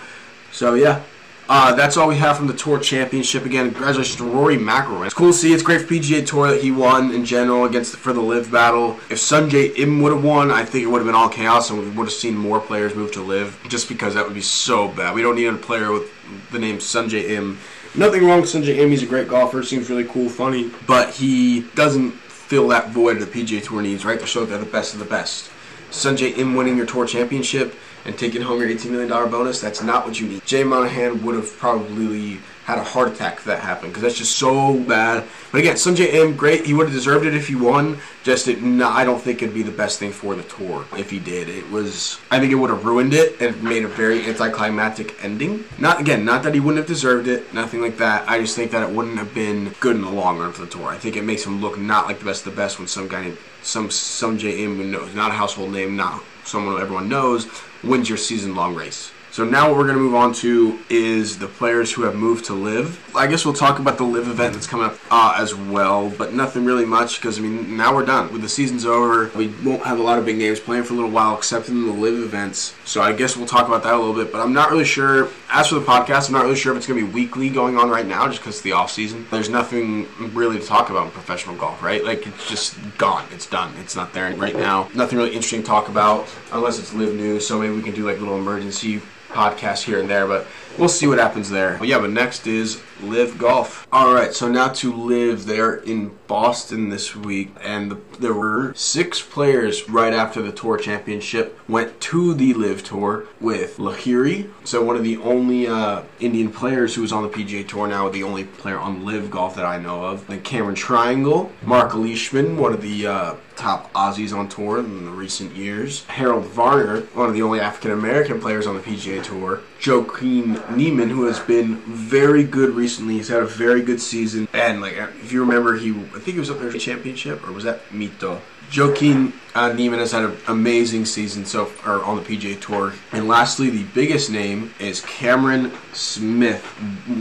So 0.51 0.73
yeah, 0.73 1.01
uh, 1.49 1.73
that's 1.73 1.97
all 1.97 2.07
we 2.07 2.15
have 2.15 2.37
from 2.37 2.45
the 2.45 2.53
Tour 2.53 2.79
Championship. 2.79 3.43
Again, 3.43 3.71
congratulations 3.71 4.17
to 4.17 4.23
Rory 4.23 4.57
McIlroy. 4.57 5.05
It's 5.05 5.15
cool 5.15 5.31
to 5.31 5.33
see. 5.33 5.51
It's 5.51 5.63
great 5.63 5.81
for 5.81 5.87
PGA 5.87 6.25
Tour 6.25 6.51
that 6.51 6.61
he 6.61 6.69
won 6.69 7.11
in 7.11 7.25
general 7.25 7.65
against 7.65 7.91
the, 7.91 7.97
for 7.97 8.13
the 8.13 8.21
LIV 8.21 8.51
battle. 8.51 8.99
If 9.09 9.17
Sungjae 9.17 9.75
Im 9.79 9.99
would 10.01 10.13
have 10.13 10.23
won, 10.23 10.51
I 10.51 10.63
think 10.63 10.83
it 10.83 10.87
would 10.87 10.99
have 10.99 11.07
been 11.07 11.15
all 11.15 11.27
chaos, 11.27 11.71
and 11.71 11.79
we 11.79 11.89
would 11.89 12.03
have 12.03 12.13
seen 12.13 12.37
more 12.37 12.59
players 12.59 12.93
move 12.93 13.11
to 13.13 13.21
LIV. 13.21 13.65
Just 13.67 13.89
because 13.89 14.13
that 14.13 14.25
would 14.25 14.35
be 14.35 14.41
so 14.41 14.89
bad. 14.89 15.15
We 15.15 15.23
don't 15.23 15.35
need 15.35 15.47
a 15.47 15.57
player 15.57 15.91
with 15.91 16.11
the 16.51 16.59
name 16.59 16.77
Sungjae 16.77 17.31
Im. 17.31 17.57
Nothing 17.95 18.27
wrong 18.27 18.41
with 18.41 18.51
Sungjae 18.51 18.77
Im. 18.77 18.91
He's 18.91 19.01
a 19.01 19.07
great 19.07 19.27
golfer. 19.27 19.63
Seems 19.63 19.89
really 19.89 20.05
cool, 20.05 20.29
funny, 20.29 20.69
but 20.85 21.15
he 21.15 21.61
doesn't 21.73 22.11
fill 22.11 22.67
that 22.67 22.91
void 22.91 23.17
the 23.17 23.25
PGA 23.25 23.63
Tour 23.63 23.81
needs, 23.81 24.05
right? 24.05 24.19
To 24.19 24.27
show 24.27 24.41
that 24.41 24.51
they're 24.51 24.59
the 24.59 24.65
best 24.71 24.93
of 24.93 24.99
the 24.99 25.05
best. 25.05 25.49
Sungjae 25.89 26.37
Im 26.37 26.53
winning 26.53 26.77
your 26.77 26.85
tour 26.85 27.07
championship 27.07 27.75
and 28.09 28.17
taking 28.17 28.41
home 28.41 28.59
your 28.59 28.69
$18 28.69 28.89
million 28.89 29.07
bonus, 29.07 29.61
that's 29.61 29.83
not 29.83 30.03
what 30.05 30.19
you 30.19 30.27
need. 30.27 30.43
Jay 30.43 30.63
Monahan 30.63 31.23
would 31.23 31.35
have 31.35 31.55
probably 31.57 32.39
had 32.63 32.79
a 32.79 32.83
heart 32.83 33.11
attack 33.11 33.37
if 33.37 33.43
that 33.45 33.59
happened 33.59 33.91
because 33.91 34.01
that's 34.01 34.17
just 34.17 34.37
so 34.37 34.79
bad. 34.79 35.23
But 35.51 35.59
again, 35.59 35.75
Sungjae 35.75 36.13
Im, 36.13 36.35
great. 36.35 36.65
He 36.65 36.73
would 36.73 36.87
have 36.87 36.93
deserved 36.93 37.25
it 37.25 37.35
if 37.35 37.47
he 37.47 37.55
won. 37.55 37.99
Just 38.23 38.47
it, 38.47 38.61
no, 38.61 38.89
I 38.89 39.05
don't 39.05 39.21
think 39.21 39.41
it'd 39.41 39.53
be 39.53 39.61
the 39.61 39.71
best 39.71 39.99
thing 39.99 40.11
for 40.11 40.35
the 40.35 40.43
tour 40.43 40.85
if 40.97 41.09
he 41.09 41.19
did. 41.19 41.49
It 41.49 41.69
was, 41.69 42.19
I 42.31 42.39
think 42.39 42.51
it 42.51 42.55
would 42.55 42.69
have 42.71 42.83
ruined 42.83 43.13
it 43.13 43.39
and 43.41 43.61
made 43.63 43.85
a 43.85 43.87
very 43.87 44.25
anticlimactic 44.25 45.23
ending. 45.23 45.65
Not 45.77 46.01
again, 46.01 46.25
not 46.25 46.41
that 46.43 46.55
he 46.55 46.59
wouldn't 46.59 46.77
have 46.77 46.87
deserved 46.87 47.27
it, 47.27 47.53
nothing 47.53 47.81
like 47.81 47.97
that. 47.97 48.27
I 48.27 48.39
just 48.39 48.55
think 48.55 48.71
that 48.71 48.87
it 48.87 48.95
wouldn't 48.95 49.17
have 49.17 49.33
been 49.35 49.75
good 49.79 49.95
in 49.95 50.01
the 50.01 50.11
long 50.11 50.39
run 50.39 50.51
for 50.51 50.61
the 50.61 50.71
tour. 50.71 50.87
I 50.87 50.97
think 50.97 51.15
it 51.15 51.23
makes 51.23 51.45
him 51.45 51.61
look 51.61 51.77
not 51.77 52.07
like 52.07 52.19
the 52.19 52.25
best 52.25 52.45
of 52.45 52.53
the 52.53 52.57
best 52.57 52.79
when 52.79 52.87
some 52.87 53.07
guy, 53.07 53.33
some 53.61 53.89
Sungjae 53.89 54.59
Im, 54.59 54.77
who 54.77 54.83
knows, 54.83 55.13
not 55.13 55.31
a 55.31 55.35
household 55.35 55.71
name, 55.71 55.95
not 55.95 56.23
someone 56.49 56.81
everyone 56.81 57.07
knows, 57.07 57.47
wins 57.83 58.09
your 58.09 58.17
season 58.17 58.55
long 58.55 58.73
race. 58.73 59.11
So 59.31 59.45
now 59.45 59.69
what 59.69 59.77
we're 59.77 59.83
going 59.83 59.97
to 59.97 60.01
move 60.01 60.15
on 60.15 60.33
to 60.35 60.79
is 60.89 61.37
the 61.37 61.47
players 61.47 61.91
who 61.91 62.01
have 62.01 62.15
moved 62.15 62.45
to 62.45 62.53
LIV. 62.53 63.15
I 63.15 63.27
guess 63.27 63.45
we'll 63.45 63.53
talk 63.53 63.77
about 63.77 63.99
the 63.99 64.03
LIV 64.03 64.27
event 64.27 64.53
that's 64.53 64.65
coming 64.65 64.87
up 64.87 64.97
uh, 65.11 65.35
as 65.37 65.53
well, 65.53 66.09
but 66.09 66.33
nothing 66.33 66.65
really 66.65 66.85
much 66.85 67.21
because 67.21 67.37
I 67.37 67.41
mean 67.41 67.77
now 67.77 67.93
we're 67.93 68.05
done 68.05 68.33
with 68.33 68.41
the 68.41 68.49
season's 68.49 68.87
over. 68.87 69.29
We 69.37 69.49
won't 69.63 69.83
have 69.83 69.99
a 69.99 70.01
lot 70.01 70.17
of 70.17 70.25
big 70.25 70.37
names 70.37 70.59
playing 70.59 70.83
for 70.83 70.93
a 70.93 70.95
little 70.95 71.11
while, 71.11 71.37
except 71.37 71.69
in 71.69 71.85
the 71.85 71.93
LIV 71.93 72.23
events. 72.23 72.75
So 72.85 73.03
I 73.03 73.13
guess 73.13 73.37
we'll 73.37 73.45
talk 73.45 73.67
about 73.67 73.83
that 73.83 73.93
a 73.93 73.97
little 73.97 74.15
bit. 74.15 74.31
But 74.31 74.41
I'm 74.41 74.53
not 74.53 74.71
really 74.71 74.85
sure. 74.85 75.29
As 75.51 75.67
for 75.67 75.75
the 75.75 75.85
podcast, 75.85 76.27
I'm 76.27 76.33
not 76.33 76.43
really 76.43 76.55
sure 76.55 76.71
if 76.71 76.77
it's 76.77 76.87
going 76.87 76.99
to 76.99 77.05
be 77.05 77.13
weekly 77.13 77.49
going 77.49 77.77
on 77.77 77.89
right 77.89 78.05
now, 78.05 78.27
just 78.27 78.39
because 78.39 78.55
it's 78.55 78.63
the 78.63 78.71
off 78.71 78.91
season. 78.91 79.27
There's 79.29 79.49
nothing 79.49 80.07
really 80.33 80.59
to 80.59 80.65
talk 80.65 80.89
about 80.89 81.05
in 81.05 81.11
professional 81.11 81.55
golf, 81.55 81.83
right? 81.83 82.03
Like 82.03 82.25
it's 82.25 82.49
just 82.49 82.77
gone. 82.97 83.25
It's 83.31 83.45
done. 83.45 83.73
It's 83.79 83.95
not 83.95 84.11
there 84.11 84.33
right 84.35 84.55
now. 84.55 84.89
Nothing 84.95 85.19
really 85.19 85.33
interesting 85.35 85.61
to 85.61 85.67
talk 85.67 85.87
about 85.87 86.27
unless 86.51 86.79
it's 86.79 86.93
LIV 86.95 87.13
news. 87.15 87.47
So 87.47 87.59
maybe 87.59 87.75
we 87.75 87.83
can 87.83 87.93
do 87.93 88.07
like 88.07 88.19
little 88.19 88.37
emergency 88.37 89.01
podcast 89.29 89.83
here 89.83 89.99
and 89.99 90.09
there, 90.09 90.27
but 90.27 90.47
we'll 90.79 90.89
see 90.89 91.07
what 91.07 91.19
happens 91.19 91.49
there. 91.49 91.77
But 91.77 91.87
yeah, 91.87 91.99
but 91.99 92.09
next 92.09 92.47
is 92.47 92.81
LIV 93.03 93.37
Golf. 93.37 93.87
All 93.91 94.13
right, 94.13 94.33
so 94.33 94.47
now 94.47 94.69
to 94.69 94.93
LIV. 94.93 95.45
They're 95.45 95.75
in 95.75 96.17
Boston 96.27 96.89
this 96.89 97.15
week, 97.15 97.51
and 97.61 97.91
the, 97.91 97.97
there 98.19 98.33
were 98.33 98.73
six 98.75 99.21
players 99.21 99.89
right 99.89 100.13
after 100.13 100.41
the 100.41 100.51
Tour 100.51 100.77
Championship 100.77 101.59
went 101.67 101.99
to 102.01 102.33
the 102.33 102.53
LIV 102.53 102.83
Tour 102.83 103.25
with 103.39 103.77
Lahiri. 103.77 104.49
So 104.63 104.83
one 104.83 104.95
of 104.95 105.03
the 105.03 105.17
only 105.17 105.67
uh, 105.67 106.03
Indian 106.19 106.51
players 106.51 106.95
who 106.95 107.01
was 107.01 107.11
on 107.11 107.23
the 107.23 107.29
PGA 107.29 107.67
Tour 107.67 107.87
now, 107.87 108.09
the 108.09 108.23
only 108.23 108.45
player 108.45 108.79
on 108.79 109.05
LIV 109.05 109.31
Golf 109.31 109.55
that 109.55 109.65
I 109.65 109.79
know 109.79 110.03
of. 110.03 110.27
Then 110.27 110.41
Cameron 110.41 110.75
Tringale, 110.75 111.51
Mark 111.63 111.93
Leishman, 111.93 112.57
one 112.57 112.73
of 112.73 112.81
the 112.81 113.07
uh, 113.07 113.35
top 113.55 113.91
Aussies 113.93 114.35
on 114.35 114.47
tour 114.47 114.79
in 114.79 115.05
the 115.05 115.11
recent 115.11 115.55
years. 115.55 116.05
Harold 116.05 116.45
Varner, 116.45 117.01
one 117.13 117.27
of 117.27 117.35
the 117.35 117.41
only 117.41 117.59
African 117.59 117.91
American 117.91 118.39
players 118.39 118.65
on 118.65 118.75
the 118.75 118.81
PGA 118.81 119.21
Tour. 119.21 119.61
Joaquin 119.85 120.61
Niemann, 120.75 121.09
who 121.09 121.25
has 121.25 121.39
been 121.39 121.77
very 121.77 122.43
good 122.43 122.71
recently. 122.71 123.15
He's 123.15 123.29
had 123.29 123.41
a 123.41 123.45
very 123.45 123.81
good 123.81 124.01
season. 124.01 124.47
And 124.53 124.81
like 124.81 124.93
if 124.93 125.31
you 125.31 125.41
remember, 125.41 125.77
he 125.77 125.91
I 125.91 126.19
think 126.19 126.33
he 126.33 126.39
was 126.39 126.49
up 126.49 126.59
there 126.59 126.67
for 126.67 126.73
the 126.73 126.79
championship, 126.79 127.47
or 127.47 127.51
was 127.51 127.63
that 127.63 127.87
Mito? 127.89 128.41
Joaquin 128.75 129.33
uh, 129.55 129.73
Niemann 129.73 129.99
has 129.99 130.11
had 130.11 130.25
an 130.25 130.37
amazing 130.47 131.05
season 131.05 131.45
so 131.45 131.65
far 131.65 132.03
on 132.03 132.17
the 132.17 132.21
PGA 132.21 132.59
Tour. 132.59 132.93
And 133.11 133.27
lastly, 133.27 133.69
the 133.69 133.83
biggest 133.83 134.29
name 134.29 134.73
is 134.79 135.01
Cameron 135.01 135.71
Smith, 135.93 136.63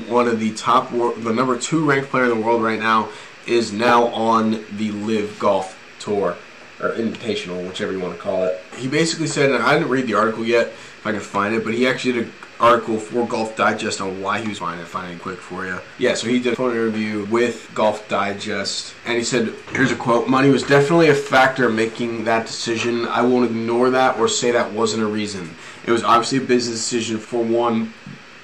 one 0.08 0.28
of 0.28 0.38
the 0.38 0.52
top, 0.54 0.90
the 0.90 1.32
number 1.32 1.58
two 1.58 1.88
ranked 1.88 2.10
player 2.10 2.24
in 2.24 2.30
the 2.30 2.44
world 2.44 2.62
right 2.62 2.78
now, 2.78 3.08
is 3.46 3.72
now 3.72 4.08
on 4.08 4.64
the 4.76 4.90
LIV 4.90 5.38
Golf 5.38 5.78
Tour 6.00 6.36
or 6.80 6.90
Invitational, 6.90 7.66
whichever 7.66 7.92
you 7.92 8.00
want 8.00 8.14
to 8.14 8.20
call 8.20 8.44
it. 8.44 8.60
He 8.76 8.86
basically 8.86 9.26
said, 9.26 9.50
and 9.50 9.62
I 9.62 9.74
didn't 9.74 9.88
read 9.88 10.06
the 10.06 10.14
article 10.14 10.44
yet, 10.44 10.68
if 10.68 11.06
I 11.06 11.12
can 11.12 11.20
find 11.20 11.54
it, 11.54 11.64
but 11.64 11.74
he 11.74 11.86
actually 11.86 12.12
did 12.12 12.24
an 12.24 12.32
article 12.60 12.98
for 12.98 13.26
Golf 13.26 13.56
Digest 13.56 14.00
on 14.00 14.20
why 14.20 14.40
he 14.40 14.48
was 14.48 14.58
finding 14.58 14.84
it. 14.84 14.88
Finding 14.88 15.18
quick 15.18 15.38
for 15.38 15.66
you. 15.66 15.78
Yeah, 15.98 16.14
so 16.14 16.28
he 16.28 16.38
did 16.38 16.54
a 16.54 16.56
phone 16.56 16.72
interview 16.72 17.24
with 17.26 17.70
Golf 17.74 18.08
Digest, 18.08 18.94
and 19.04 19.16
he 19.16 19.24
said, 19.24 19.54
here's 19.72 19.92
a 19.92 19.96
quote: 19.96 20.28
"Money 20.28 20.50
was 20.50 20.62
definitely 20.62 21.08
a 21.08 21.14
factor 21.14 21.68
making 21.68 22.24
that 22.24 22.46
decision. 22.46 23.06
I 23.06 23.22
won't 23.22 23.50
ignore 23.50 23.90
that 23.90 24.18
or 24.18 24.28
say 24.28 24.50
that 24.52 24.72
wasn't 24.72 25.02
a 25.02 25.06
reason. 25.06 25.54
It 25.86 25.92
was 25.92 26.02
obviously 26.02 26.38
a 26.38 26.42
business 26.42 26.78
decision 26.78 27.18
for 27.18 27.42
one." 27.42 27.92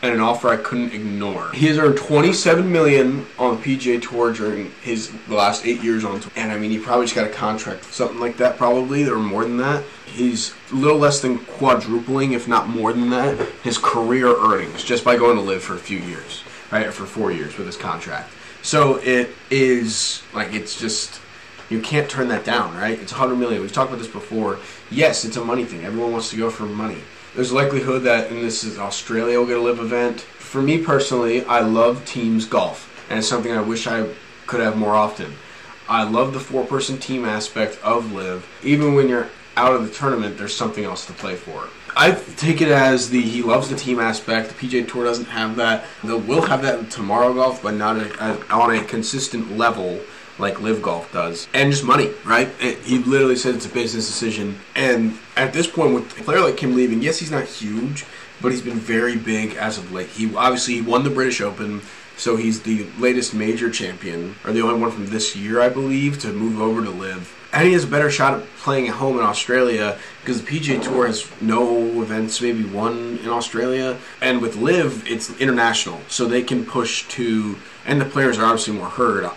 And 0.04 0.12
an 0.12 0.20
offer 0.20 0.50
I 0.50 0.58
couldn't 0.58 0.92
ignore. 0.92 1.50
He 1.52 1.66
has 1.68 1.78
earned 1.78 1.96
27 1.96 2.70
million 2.70 3.26
on 3.38 3.56
the 3.56 3.62
PGA 3.62 4.02
Tour 4.02 4.34
during 4.34 4.70
his 4.82 5.11
last 5.28 5.64
eight 5.64 5.82
years 5.82 6.04
on 6.04 6.20
tour, 6.20 6.30
and 6.37 6.52
I 6.52 6.58
mean 6.58 6.70
he 6.70 6.78
probably 6.78 7.06
just 7.06 7.14
got 7.14 7.26
a 7.26 7.32
contract, 7.32 7.84
something 7.84 8.20
like 8.20 8.37
that, 8.37 8.58
probably 8.58 9.08
or 9.08 9.16
more 9.16 9.44
than 9.44 9.56
that. 9.56 9.82
He's 10.04 10.52
a 10.70 10.75
little 10.75 10.99
less 10.99 11.23
than 11.23 11.38
quadrupling, 11.38 12.32
if 12.32 12.46
not 12.46 12.68
more 12.68 12.92
than 12.92 13.08
that, 13.11 13.38
his 13.62 13.78
career 13.78 14.28
earnings 14.28 14.84
just 14.84 15.06
by 15.06 15.16
going 15.16 15.37
to 15.37 15.42
LIV 15.42 15.62
for 15.62 15.75
a 15.75 15.78
few 15.78 15.99
years, 16.00 16.44
right? 16.70 16.92
For 16.92 17.06
four 17.06 17.32
years 17.32 17.56
with 17.56 17.66
his 17.66 17.78
contract. 17.78 18.30
So 18.61 18.96
it 18.96 19.30
is 19.50 20.23
like 20.34 20.52
it's 20.52 20.78
just 20.78 21.18
you 21.70 21.80
can't 21.80 22.11
turn 22.11 22.28
that 22.28 22.44
down, 22.44 22.76
right? 22.76 22.99
It's 23.00 23.12
100 23.12 23.37
million. 23.37 23.62
We've 23.62 23.73
talked 23.73 23.90
about 23.90 24.02
this 24.02 24.12
before. 24.12 24.58
Yes, 24.90 25.25
it's 25.25 25.38
a 25.38 25.44
money 25.44 25.64
thing. 25.64 25.82
Everyone 25.82 26.12
wants 26.12 26.28
to 26.28 26.37
go 26.37 26.50
for 26.50 26.64
money. 26.64 26.99
There's 27.34 27.50
a 27.50 27.54
likelihood 27.56 28.04
that, 28.04 28.30
and 28.30 28.44
this 28.44 28.62
is 28.62 28.78
Australia, 28.78 29.40
will 29.40 29.46
get 29.46 29.56
a 29.56 29.60
LIV 29.60 29.80
event. 29.80 30.20
For 30.20 30.62
me 30.62 30.78
personally, 30.78 31.44
I 31.46 31.60
love 31.60 32.04
teams 32.04 32.44
golf, 32.44 33.04
and 33.10 33.18
it's 33.18 33.28
something 33.28 33.50
I 33.50 33.60
wish 33.60 33.88
I 33.88 34.08
could 34.46 34.60
have 34.60 34.76
more 34.76 34.94
often. 34.94 35.34
I 35.88 36.04
love 36.04 36.32
the 36.32 36.38
four-person 36.38 36.98
team 36.98 37.24
aspect 37.24 37.76
of 37.82 38.12
LIV. 38.12 38.46
Even 38.62 38.94
when 38.94 39.08
you're 39.08 39.30
out 39.56 39.74
of 39.74 39.82
the 39.82 39.92
tournament, 39.92 40.38
there's 40.38 40.54
something 40.54 40.84
else 40.84 41.06
to 41.06 41.12
play 41.12 41.34
for. 41.34 41.68
I 41.96 42.12
take 42.12 42.60
it 42.60 42.68
as 42.68 43.10
the 43.10 43.20
he 43.20 43.42
loves 43.42 43.68
the 43.68 43.76
team 43.76 43.98
aspect. 43.98 44.50
The 44.50 44.54
PGA 44.54 44.88
Tour 44.88 45.04
doesn't 45.04 45.26
have 45.26 45.56
that. 45.56 45.86
They 46.04 46.14
will 46.14 46.42
have 46.42 46.62
that 46.62 46.78
in 46.78 46.86
tomorrow 46.86 47.34
golf, 47.34 47.64
but 47.64 47.74
not 47.74 47.96
a, 47.96 48.24
a, 48.24 48.46
on 48.54 48.76
a 48.76 48.84
consistent 48.84 49.56
level 49.56 50.00
like 50.38 50.60
LIV 50.60 50.82
Golf 50.82 51.12
does, 51.12 51.48
and 51.54 51.70
just 51.70 51.84
money, 51.84 52.10
right? 52.24 52.48
It, 52.60 52.78
he 52.78 52.98
literally 52.98 53.36
said 53.36 53.54
it's 53.54 53.66
a 53.66 53.68
business 53.68 54.06
decision, 54.06 54.58
and 54.74 55.16
at 55.36 55.52
this 55.52 55.66
point, 55.66 55.94
with 55.94 56.20
a 56.20 56.24
player 56.24 56.40
like 56.40 56.56
Kim 56.56 56.74
leaving, 56.74 57.02
yes, 57.02 57.18
he's 57.18 57.30
not 57.30 57.44
huge, 57.44 58.04
but 58.40 58.52
he's 58.52 58.62
been 58.62 58.78
very 58.78 59.16
big 59.16 59.54
as 59.54 59.78
of 59.78 59.92
late. 59.92 60.08
He 60.08 60.34
obviously 60.34 60.80
won 60.80 61.04
the 61.04 61.10
British 61.10 61.40
Open. 61.40 61.82
So 62.16 62.36
he's 62.36 62.62
the 62.62 62.86
latest 62.96 63.34
major 63.34 63.68
champion, 63.70 64.36
or 64.44 64.52
the 64.52 64.60
only 64.62 64.80
one 64.80 64.92
from 64.92 65.06
this 65.06 65.34
year, 65.34 65.60
I 65.60 65.68
believe, 65.68 66.20
to 66.20 66.32
move 66.32 66.60
over 66.60 66.80
to 66.84 66.90
LIV. 66.90 67.48
and 67.52 67.66
he 67.66 67.72
has 67.72 67.82
a 67.82 67.88
better 67.88 68.08
shot 68.08 68.34
at 68.34 68.46
playing 68.58 68.86
at 68.86 68.94
home 68.94 69.18
in 69.18 69.24
Australia 69.24 69.98
because 70.20 70.40
the 70.40 70.46
PGA 70.46 70.80
Tour 70.80 71.08
has 71.08 71.28
no 71.40 72.02
events, 72.02 72.40
maybe 72.40 72.64
one 72.64 73.18
in 73.22 73.28
Australia, 73.28 73.96
and 74.20 74.40
with 74.40 74.56
LIV, 74.56 75.08
it's 75.08 75.36
international, 75.40 76.00
so 76.08 76.26
they 76.26 76.42
can 76.42 76.64
push 76.64 77.06
to, 77.08 77.56
and 77.84 78.00
the 78.00 78.04
players 78.04 78.38
are 78.38 78.44
obviously 78.44 78.74
more 78.74 78.88
heard. 78.90 79.28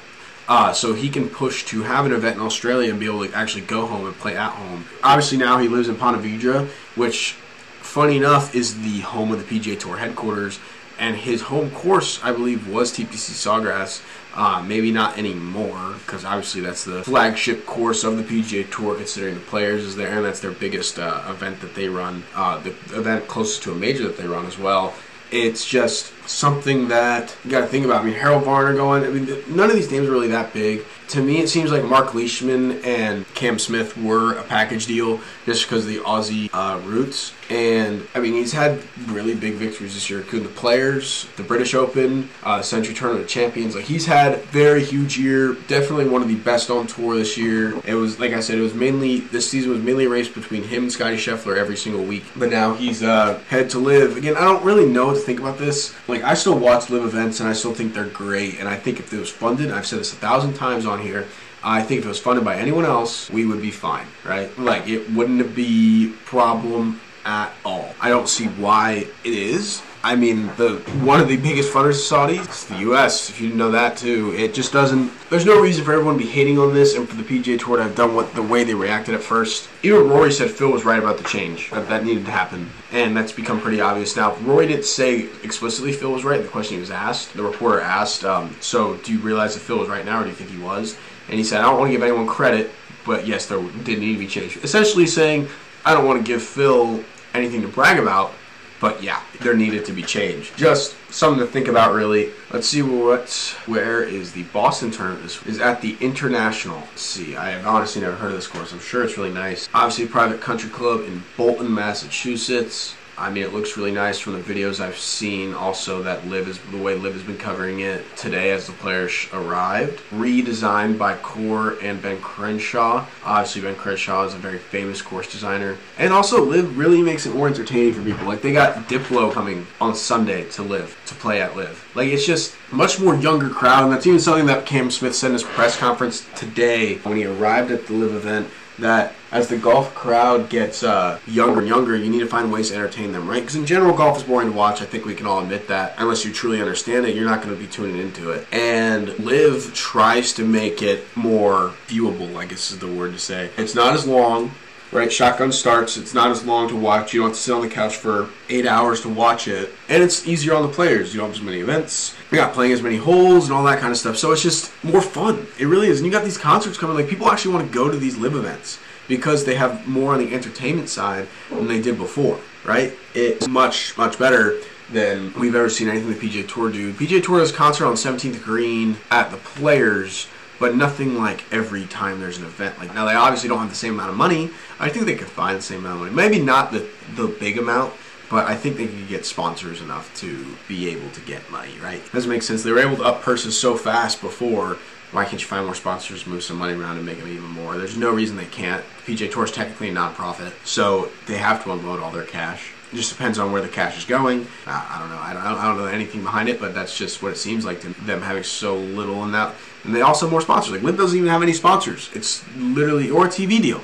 Uh, 0.47 0.71
so 0.71 0.93
he 0.93 1.09
can 1.09 1.27
push 1.27 1.65
to 1.65 1.83
have 1.83 2.05
an 2.05 2.13
event 2.13 2.37
in 2.37 2.41
Australia 2.41 2.89
and 2.89 2.99
be 2.99 3.05
able 3.05 3.25
to 3.27 3.33
actually 3.33 3.61
go 3.61 3.85
home 3.85 4.05
and 4.05 4.15
play 4.15 4.37
at 4.37 4.51
home. 4.51 4.85
Obviously 5.03 5.37
now 5.37 5.57
he 5.57 5.67
lives 5.67 5.89
in 5.89 5.95
Ponte 5.95 6.21
Vedra, 6.21 6.67
which, 6.95 7.33
funny 7.81 8.17
enough, 8.17 8.55
is 8.55 8.81
the 8.81 9.01
home 9.01 9.31
of 9.31 9.39
the 9.39 9.59
PGA 9.59 9.77
Tour 9.77 9.97
headquarters, 9.97 10.59
and 10.99 11.15
his 11.15 11.43
home 11.43 11.69
course, 11.71 12.23
I 12.23 12.31
believe, 12.31 12.67
was 12.67 12.91
TPC 12.91 13.33
Sawgrass. 13.33 14.01
Uh, 14.33 14.61
maybe 14.61 14.91
not 14.91 15.17
anymore, 15.17 15.95
because 16.05 16.23
obviously 16.23 16.61
that's 16.61 16.83
the 16.83 17.03
flagship 17.03 17.65
course 17.65 18.03
of 18.03 18.17
the 18.17 18.23
PGA 18.23 18.69
Tour, 18.71 18.95
considering 18.95 19.33
the 19.33 19.41
players 19.41 19.83
is 19.83 19.95
there, 19.95 20.17
and 20.17 20.25
that's 20.25 20.39
their 20.39 20.51
biggest 20.51 20.99
uh, 20.99 21.23
event 21.27 21.59
that 21.61 21.73
they 21.73 21.89
run, 21.89 22.23
uh, 22.35 22.59
the 22.59 22.69
event 22.95 23.27
closest 23.27 23.63
to 23.63 23.71
a 23.71 23.75
major 23.75 24.03
that 24.03 24.15
they 24.15 24.27
run 24.27 24.45
as 24.45 24.59
well. 24.59 24.93
It's 25.31 25.67
just 25.67 26.13
something 26.27 26.87
that 26.89 27.35
you 27.43 27.51
got 27.51 27.61
to 27.61 27.67
think 27.67 27.85
about. 27.85 28.01
I 28.01 28.05
mean, 28.05 28.13
Harold 28.13 28.43
Varner 28.43 28.75
going. 28.75 29.03
I 29.03 29.09
mean, 29.09 29.43
none 29.55 29.69
of 29.69 29.75
these 29.75 29.91
names 29.91 30.07
are 30.07 30.11
really 30.11 30.27
that 30.29 30.53
big. 30.53 30.83
To 31.09 31.21
me, 31.21 31.39
it 31.39 31.47
seems 31.47 31.71
like 31.71 31.83
Mark 31.85 32.13
Leishman 32.13 32.83
and 32.83 33.25
Cam 33.33 33.57
Smith 33.59 33.97
were 33.97 34.33
a 34.33 34.43
package 34.43 34.87
deal 34.87 35.21
just 35.45 35.63
because 35.63 35.85
of 35.85 35.89
the 35.89 35.99
Aussie 35.99 36.49
uh, 36.51 36.79
roots. 36.81 37.33
And 37.49 38.05
I 38.13 38.19
mean, 38.19 38.33
he's 38.33 38.51
had 38.51 38.81
really 39.07 39.33
big 39.33 39.53
victories 39.53 39.93
this 39.93 40.09
year, 40.09 40.19
including 40.19 40.49
the 40.49 40.53
Players, 40.53 41.27
the 41.37 41.43
British 41.43 41.73
Open, 41.73 42.29
uh, 42.43 42.61
Sentry 42.61 42.93
Tournament 42.93 43.29
Champions. 43.29 43.73
Like 43.73 43.85
he's 43.85 44.05
had 44.05 44.41
very 44.45 44.83
huge 44.83 45.17
year. 45.17 45.53
Definitely 45.67 46.09
one 46.09 46.21
of 46.21 46.27
the 46.27 46.35
best 46.35 46.69
on 46.69 46.87
tour 46.87 47.15
this 47.15 47.37
year. 47.37 47.79
It 47.85 47.93
was 47.93 48.19
like 48.19 48.33
I 48.33 48.41
said, 48.41 48.57
it 48.57 48.61
was 48.61 48.73
mainly 48.73 49.21
this 49.21 49.49
season 49.49 49.71
was 49.71 49.81
mainly 49.81 50.05
a 50.05 50.09
race 50.09 50.27
between 50.27 50.63
him 50.63 50.83
and 50.83 50.91
Scotty 50.91 51.15
Scheffler 51.15 51.55
every 51.57 51.77
single 51.77 52.03
week. 52.03 52.25
But 52.35 52.49
now 52.49 52.73
he's 52.73 53.01
uh, 53.01 53.39
head 53.47 53.69
to 53.69 53.79
LIV 53.79 54.17
again. 54.17 54.35
I 54.35 54.41
don't 54.41 54.63
really 54.65 54.85
know 54.85 55.07
what 55.07 55.13
to 55.13 55.21
think 55.21 55.39
about 55.39 55.57
this. 55.57 55.95
Like 56.09 56.16
I 56.23 56.33
still 56.33 56.57
watch 56.57 56.89
LIV 56.89 57.05
events 57.05 57.39
and 57.39 57.49
I 57.49 57.53
still 57.53 57.73
think 57.73 57.93
they're 57.93 58.05
great. 58.05 58.59
And 58.59 58.67
I 58.67 58.75
think 58.75 58.99
if 58.99 59.13
it 59.13 59.19
was 59.19 59.29
funded, 59.29 59.71
I've 59.71 59.87
said 59.87 59.99
this 59.99 60.13
a 60.13 60.17
thousand 60.17 60.53
times 60.53 60.85
on 60.85 60.99
here. 61.01 61.27
I 61.63 61.81
think 61.81 61.99
if 61.99 62.05
it 62.05 62.09
was 62.09 62.19
funded 62.19 62.45
by 62.45 62.55
anyone 62.55 62.85
else, 62.85 63.29
we 63.29 63.45
would 63.45 63.61
be 63.61 63.71
fine, 63.71 64.07
right? 64.23 64.55
Like 64.57 64.87
it 64.87 65.09
wouldn't 65.11 65.55
be 65.55 66.13
problem 66.25 67.01
at 67.25 67.51
all. 67.65 67.93
I 67.99 68.09
don't 68.09 68.29
see 68.29 68.45
why 68.45 69.07
it 69.23 69.33
is. 69.33 69.81
I 70.07 70.15
mean, 70.15 70.47
the 70.55 70.75
one 71.03 71.19
of 71.19 71.27
the 71.27 71.35
biggest 71.35 71.73
funders 71.73 71.89
of 71.89 71.95
Saudi 71.95 72.37
is 72.37 72.63
the 72.63 72.77
U.S. 72.77 73.29
If 73.29 73.41
you 73.41 73.47
didn't 73.47 73.59
know 73.59 73.71
that 73.71 73.97
too, 73.97 74.33
it 74.37 74.53
just 74.53 74.71
doesn't. 74.71 75.11
There's 75.29 75.45
no 75.45 75.59
reason 75.61 75.83
for 75.83 75.91
everyone 75.91 76.17
to 76.17 76.23
be 76.23 76.29
hating 76.29 76.57
on 76.57 76.73
this 76.73 76.95
and 76.95 77.09
for 77.09 77.17
the 77.17 77.23
PGA 77.23 77.59
Tour 77.59 77.75
to 77.75 77.83
have 77.83 77.95
done 77.95 78.15
what 78.15 78.33
the 78.33 78.41
way 78.41 78.63
they 78.63 78.73
reacted 78.73 79.15
at 79.15 79.21
first. 79.21 79.67
Even 79.83 80.07
Rory 80.07 80.31
said 80.31 80.49
Phil 80.49 80.71
was 80.71 80.85
right 80.85 80.97
about 80.97 81.17
the 81.17 81.25
change 81.25 81.71
that, 81.71 81.89
that 81.89 82.05
needed 82.05 82.23
to 82.23 82.31
happen, 82.31 82.69
and 82.93 83.17
that's 83.17 83.33
become 83.33 83.59
pretty 83.59 83.81
obvious 83.81 84.15
now. 84.15 84.33
Rory 84.37 84.67
didn't 84.67 84.85
say 84.85 85.27
explicitly 85.43 85.91
Phil 85.91 86.13
was 86.13 86.23
right. 86.23 86.41
The 86.41 86.47
question 86.47 86.75
he 86.75 86.79
was 86.79 86.89
asked, 86.89 87.33
the 87.33 87.43
reporter 87.43 87.81
asked, 87.81 88.23
um, 88.23 88.55
"So 88.61 88.95
do 89.03 89.11
you 89.11 89.19
realize 89.19 89.55
that 89.55 89.59
Phil 89.59 89.77
was 89.77 89.89
right 89.89 90.05
now, 90.05 90.21
or 90.21 90.23
do 90.23 90.29
you 90.29 90.35
think 90.35 90.51
he 90.51 90.57
was?" 90.57 90.95
And 91.27 91.37
he 91.37 91.43
said, 91.43 91.59
"I 91.59 91.63
don't 91.63 91.79
want 91.79 91.89
to 91.89 91.91
give 91.91 92.01
anyone 92.01 92.27
credit, 92.27 92.71
but 93.05 93.27
yes, 93.27 93.45
there 93.45 93.59
did 93.83 93.99
need 93.99 94.13
to 94.13 94.19
be 94.19 94.27
change." 94.27 94.55
Essentially 94.63 95.05
saying, 95.05 95.49
"I 95.83 95.93
don't 95.93 96.05
want 96.05 96.25
to 96.25 96.25
give 96.25 96.41
Phil 96.41 97.03
anything 97.33 97.61
to 97.61 97.67
brag 97.67 97.99
about." 97.99 98.31
But 98.79 99.01
yeah, 99.01 99.21
there 99.41 99.55
needed 99.55 99.85
to 99.85 99.93
be 99.93 100.03
change. 100.03 100.55
Just 100.55 100.95
something 101.09 101.39
to 101.39 101.51
think 101.51 101.67
about, 101.67 101.93
really. 101.93 102.31
Let's 102.51 102.67
see 102.67 102.81
what, 102.81 103.57
where 103.65 104.03
is 104.03 104.33
the 104.33 104.43
Boston 104.43 104.91
tournament? 104.91 105.23
This 105.23 105.43
is 105.47 105.59
at 105.59 105.81
the 105.81 105.97
International. 105.99 106.79
Let's 106.79 107.01
see, 107.01 107.35
I 107.35 107.49
have 107.49 107.65
honestly 107.65 108.01
never 108.01 108.15
heard 108.15 108.31
of 108.31 108.37
this 108.37 108.47
course. 108.47 108.71
I'm 108.71 108.79
sure 108.79 109.03
it's 109.03 109.17
really 109.17 109.33
nice. 109.33 109.67
Obviously, 109.73 110.07
private 110.07 110.41
country 110.41 110.69
club 110.69 111.01
in 111.01 111.23
Bolton, 111.35 111.73
Massachusetts. 111.73 112.95
I 113.19 113.31
mean, 113.31 113.41
it 113.41 113.51
looks 113.51 113.75
really 113.77 113.91
nice 113.91 114.19
from 114.19 114.33
the 114.33 114.39
videos 114.39 114.79
I've 114.79 114.97
seen. 114.97 115.55
Also, 115.55 116.03
that 116.03 116.27
Liv 116.27 116.47
is 116.47 116.59
the 116.69 116.77
way 116.77 116.93
Liv 116.93 117.13
has 117.13 117.23
been 117.23 117.37
covering 117.37 117.79
it 117.79 118.05
today 118.15 118.51
as 118.51 118.67
the 118.67 118.73
players 118.73 119.27
arrived. 119.33 119.99
Redesigned 120.11 120.99
by 120.99 121.15
Coore 121.15 121.81
and 121.81 121.99
Ben 121.99 122.21
Crenshaw. 122.21 123.07
Obviously, 123.25 123.61
Ben 123.63 123.75
Crenshaw 123.75 124.25
is 124.25 124.35
a 124.35 124.37
very 124.37 124.59
famous 124.59 125.01
course 125.01 125.31
designer, 125.31 125.77
and 125.97 126.13
also 126.13 126.45
Liv 126.45 126.77
really 126.77 127.01
makes 127.01 127.25
it 127.25 127.33
more 127.33 127.47
entertaining 127.47 127.93
for 127.93 128.03
people. 128.03 128.27
Like 128.27 128.43
they 128.43 128.53
got 128.53 128.87
Diplo 128.87 129.33
coming 129.33 129.65
on 129.81 129.95
Sunday 129.95 130.47
to 130.51 130.61
Liv 130.61 130.95
to 131.07 131.15
play 131.15 131.41
at 131.41 131.55
Liv. 131.55 131.89
Like 131.95 132.09
it's 132.09 132.25
just 132.25 132.55
much 132.71 132.99
more 132.99 133.15
younger 133.15 133.49
crowd, 133.49 133.83
and 133.83 133.91
that's 133.91 134.05
even 134.05 134.19
something 134.19 134.45
that 134.45 134.67
Cam 134.67 134.91
Smith 134.91 135.15
said 135.15 135.27
in 135.27 135.33
his 135.33 135.43
press 135.43 135.75
conference 135.75 136.27
today 136.35 136.97
when 136.99 137.17
he 137.17 137.25
arrived 137.25 137.71
at 137.71 137.87
the 137.87 137.93
Liv 137.93 138.13
event 138.13 138.47
that 138.79 139.13
as 139.31 139.47
the 139.47 139.57
golf 139.57 139.93
crowd 139.93 140.49
gets 140.49 140.83
uh, 140.83 141.19
younger 141.27 141.59
and 141.59 141.67
younger, 141.67 141.95
you 141.95 142.09
need 142.09 142.19
to 142.19 142.27
find 142.27 142.51
ways 142.51 142.69
to 142.69 142.75
entertain 142.75 143.11
them, 143.11 143.27
right? 143.27 143.41
Because 143.41 143.55
in 143.55 143.65
general, 143.65 143.95
golf 143.95 144.17
is 144.17 144.23
boring 144.23 144.51
to 144.51 144.55
watch. 144.55 144.81
I 144.81 144.85
think 144.85 145.05
we 145.05 145.15
can 145.15 145.25
all 145.25 145.41
admit 145.41 145.67
that. 145.67 145.95
Unless 145.97 146.25
you 146.25 146.31
truly 146.31 146.61
understand 146.61 147.05
it, 147.05 147.15
you're 147.15 147.25
not 147.25 147.41
going 147.41 147.55
to 147.55 147.61
be 147.61 147.67
tuning 147.67 147.97
into 147.97 148.31
it. 148.31 148.47
And 148.51 149.17
LIV 149.19 149.73
tries 149.73 150.33
to 150.33 150.45
make 150.45 150.81
it 150.81 151.05
more 151.15 151.73
viewable, 151.87 152.35
I 152.35 152.45
guess 152.45 152.71
is 152.71 152.79
the 152.79 152.87
word 152.87 153.13
to 153.13 153.19
say. 153.19 153.49
It's 153.57 153.75
not 153.75 153.93
as 153.93 154.07
long 154.07 154.51
right? 154.91 155.11
Shotgun 155.11 155.51
starts. 155.51 155.97
It's 155.97 156.13
not 156.13 156.31
as 156.31 156.45
long 156.45 156.67
to 156.69 156.75
watch. 156.75 157.13
You 157.13 157.21
don't 157.21 157.29
have 157.29 157.37
to 157.37 157.41
sit 157.41 157.53
on 157.53 157.61
the 157.61 157.69
couch 157.69 157.95
for 157.95 158.29
eight 158.49 158.65
hours 158.65 159.01
to 159.01 159.09
watch 159.09 159.47
it, 159.47 159.73
and 159.89 160.01
it's 160.03 160.27
easier 160.27 160.53
on 160.53 160.63
the 160.63 160.73
players. 160.73 161.13
You 161.13 161.19
don't 161.19 161.29
have 161.29 161.37
as 161.37 161.43
many 161.43 161.59
events. 161.59 162.15
You're 162.31 162.41
not 162.41 162.53
playing 162.53 162.71
as 162.71 162.81
many 162.81 162.97
holes 162.97 163.45
and 163.45 163.53
all 163.53 163.63
that 163.65 163.79
kind 163.79 163.91
of 163.91 163.97
stuff. 163.97 164.17
So 164.17 164.31
it's 164.31 164.41
just 164.41 164.71
more 164.83 165.01
fun. 165.01 165.47
It 165.59 165.65
really 165.65 165.87
is. 165.87 165.99
And 165.99 166.05
you 166.05 166.11
got 166.11 166.23
these 166.23 166.37
concerts 166.37 166.77
coming. 166.77 166.95
Like 166.95 167.07
people 167.07 167.29
actually 167.29 167.53
want 167.53 167.67
to 167.67 167.73
go 167.73 167.89
to 167.89 167.97
these 167.97 168.17
LIV 168.17 168.35
events 168.35 168.79
because 169.07 169.45
they 169.45 169.55
have 169.55 169.87
more 169.87 170.13
on 170.13 170.19
the 170.19 170.33
entertainment 170.33 170.89
side 170.89 171.27
than 171.49 171.67
they 171.67 171.81
did 171.81 171.97
before, 171.97 172.39
right? 172.65 172.93
It's 173.13 173.47
much 173.47 173.97
much 173.97 174.19
better 174.19 174.59
than 174.91 175.33
we've 175.33 175.55
ever 175.55 175.69
seen 175.69 175.89
anything 175.89 176.09
the 176.09 176.15
PGA 176.15 176.47
Tour 176.47 176.71
do. 176.71 176.93
PGA 176.93 177.23
Tour 177.23 177.39
does 177.39 177.51
concert 177.51 177.85
on 177.85 177.93
17th 177.93 178.41
green 178.41 178.97
at 179.11 179.31
the 179.31 179.37
Players 179.37 180.27
but 180.59 180.75
nothing 180.75 181.17
like 181.17 181.43
every 181.51 181.85
time 181.85 182.19
there's 182.19 182.37
an 182.37 182.45
event. 182.45 182.77
Like 182.79 182.93
now, 182.93 183.05
they 183.05 183.13
obviously 183.13 183.49
don't 183.49 183.59
have 183.59 183.69
the 183.69 183.75
same 183.75 183.93
amount 183.93 184.09
of 184.09 184.15
money. 184.15 184.49
I 184.79 184.89
think 184.89 185.05
they 185.05 185.15
could 185.15 185.27
find 185.27 185.57
the 185.57 185.61
same 185.61 185.79
amount 185.79 185.95
of 185.95 185.99
money. 186.01 186.15
Maybe 186.15 186.43
not 186.43 186.71
the 186.71 186.87
the 187.15 187.27
big 187.27 187.57
amount, 187.57 187.93
but 188.29 188.47
I 188.47 188.55
think 188.55 188.77
they 188.77 188.87
could 188.87 189.07
get 189.07 189.25
sponsors 189.25 189.81
enough 189.81 190.13
to 190.17 190.45
be 190.67 190.89
able 190.89 191.09
to 191.11 191.21
get 191.21 191.49
money. 191.51 191.73
Right? 191.81 192.01
Doesn't 192.11 192.29
make 192.29 192.43
sense. 192.43 192.63
They 192.63 192.71
were 192.71 192.79
able 192.79 192.97
to 192.97 193.03
up 193.03 193.21
purses 193.21 193.57
so 193.57 193.75
fast 193.75 194.21
before. 194.21 194.77
Why 195.13 195.23
can't 195.23 195.41
you 195.41 195.47
find 195.47 195.65
more 195.65 195.73
sponsors, 195.73 196.27
move 196.27 196.43
some 196.43 196.57
money 196.57 196.73
around, 196.73 196.97
and 196.97 197.05
make 197.05 197.19
them 197.19 197.29
even 197.29 197.45
more? 197.45 197.77
There's 197.77 197.95
no 197.95 198.11
reason 198.11 198.35
they 198.35 198.45
can't. 198.45 198.83
PGA 199.05 199.31
Tour 199.31 199.45
is 199.45 199.51
technically 199.51 199.87
a 199.87 199.93
nonprofit, 199.93 200.51
so 200.65 201.09
they 201.27 201.37
have 201.37 201.63
to 201.63 201.71
unload 201.71 202.01
all 202.01 202.11
their 202.11 202.25
cash. 202.25 202.73
It 202.91 202.95
just 202.95 203.11
depends 203.11 203.37
on 203.37 203.51
where 203.51 203.61
the 203.61 203.67
cash 203.67 203.97
is 203.97 204.05
going. 204.05 204.47
Uh, 204.65 204.85
I 204.89 204.99
don't 204.99 205.09
know. 205.09 205.17
I 205.17 205.33
don't, 205.33 205.43
I 205.43 205.67
don't 205.67 205.77
know 205.77 205.85
anything 205.85 206.23
behind 206.23 206.47
it, 206.47 206.59
but 206.59 206.73
that's 206.73 206.97
just 206.97 207.21
what 207.21 207.33
it 207.33 207.37
seems 207.37 207.65
like 207.65 207.81
to 207.81 207.89
them 208.05 208.21
having 208.21 208.43
so 208.43 208.77
little 208.77 209.23
in 209.25 209.33
that. 209.33 209.55
And 209.83 209.93
they 209.93 210.01
also 210.01 210.29
more 210.29 210.41
sponsors. 210.41 210.71
Like 210.73 210.83
Liv 210.83 210.97
doesn't 210.97 211.17
even 211.17 211.29
have 211.29 211.43
any 211.43 211.53
sponsors. 211.53 212.09
It's 212.13 212.45
literally 212.55 213.09
or 213.09 213.25
a 213.25 213.29
TV 213.29 213.61
deal. 213.61 213.81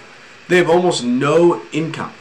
They 0.47 0.57
have 0.57 0.69
almost 0.69 1.03
no 1.03 1.61
income. 1.71 2.13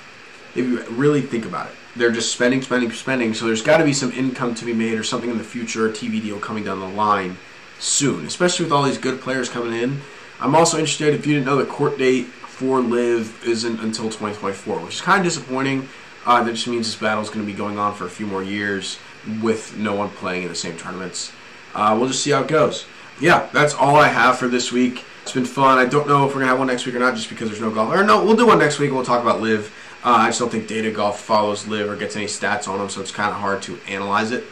If 0.54 0.66
you 0.66 0.82
really 0.86 1.22
think 1.22 1.44
about 1.44 1.68
it, 1.68 1.72
they're 1.94 2.10
just 2.10 2.32
spending, 2.32 2.62
spending, 2.62 2.90
spending. 2.92 3.34
So 3.34 3.46
there's 3.46 3.62
got 3.62 3.78
to 3.78 3.84
be 3.84 3.92
some 3.92 4.12
income 4.12 4.54
to 4.56 4.64
be 4.64 4.72
made 4.72 4.98
or 4.98 5.04
something 5.04 5.30
in 5.30 5.38
the 5.38 5.44
future, 5.44 5.86
a 5.86 5.90
TV 5.90 6.20
deal 6.20 6.38
coming 6.38 6.64
down 6.64 6.80
the 6.80 6.88
line 6.88 7.36
soon. 7.78 8.26
Especially 8.26 8.64
with 8.64 8.72
all 8.72 8.82
these 8.82 8.98
good 8.98 9.20
players 9.20 9.48
coming 9.48 9.72
in. 9.72 10.00
I'm 10.40 10.54
also 10.56 10.78
interested 10.78 11.14
if 11.14 11.26
you 11.26 11.34
didn't 11.34 11.46
know 11.46 11.56
the 11.56 11.66
court 11.66 11.98
date 11.98 12.26
for 12.26 12.80
LIV 12.80 13.46
isn't 13.46 13.80
until 13.80 14.04
2024, 14.04 14.80
which 14.80 14.94
is 14.94 15.00
kind 15.00 15.18
of 15.18 15.24
disappointing. 15.24 15.88
Uh, 16.24 16.42
that 16.42 16.52
just 16.52 16.68
means 16.68 16.86
this 16.86 16.96
battle 16.96 17.22
is 17.22 17.28
going 17.28 17.44
to 17.44 17.50
be 17.50 17.56
going 17.56 17.78
on 17.78 17.94
for 17.94 18.06
a 18.06 18.10
few 18.10 18.26
more 18.26 18.42
years 18.42 18.98
with 19.40 19.76
no 19.76 19.94
one 19.94 20.08
playing 20.08 20.42
in 20.42 20.48
the 20.48 20.54
same 20.54 20.76
tournaments. 20.76 21.32
Uh, 21.74 21.96
we'll 21.98 22.08
just 22.08 22.22
see 22.22 22.30
how 22.30 22.42
it 22.42 22.48
goes. 22.48 22.86
Yeah, 23.20 23.48
that's 23.52 23.74
all 23.74 23.96
I 23.96 24.08
have 24.08 24.38
for 24.38 24.48
this 24.48 24.72
week. 24.72 25.04
It's 25.22 25.32
been 25.32 25.44
fun. 25.44 25.78
I 25.78 25.84
don't 25.84 26.08
know 26.08 26.26
if 26.26 26.34
we're 26.34 26.40
going 26.40 26.46
to 26.46 26.48
have 26.48 26.58
one 26.58 26.66
next 26.66 26.86
week 26.86 26.94
or 26.94 26.98
not 26.98 27.14
just 27.14 27.28
because 27.28 27.48
there's 27.48 27.60
no 27.60 27.70
golf. 27.70 27.92
Or 27.92 28.04
no, 28.04 28.24
we'll 28.24 28.36
do 28.36 28.46
one 28.46 28.58
next 28.58 28.78
week 28.78 28.88
and 28.88 28.96
we'll 28.96 29.04
talk 29.04 29.22
about 29.22 29.40
Liv. 29.40 29.72
Uh, 30.04 30.10
I 30.10 30.28
just 30.28 30.40
don't 30.40 30.50
think 30.50 30.66
Data 30.66 30.90
Golf 30.90 31.20
follows 31.20 31.68
Liv 31.68 31.88
or 31.88 31.94
gets 31.94 32.16
any 32.16 32.26
stats 32.26 32.66
on 32.66 32.78
them, 32.78 32.88
so 32.88 33.00
it's 33.00 33.12
kind 33.12 33.30
of 33.30 33.36
hard 33.36 33.62
to 33.62 33.78
analyze 33.88 34.32
it. 34.32 34.44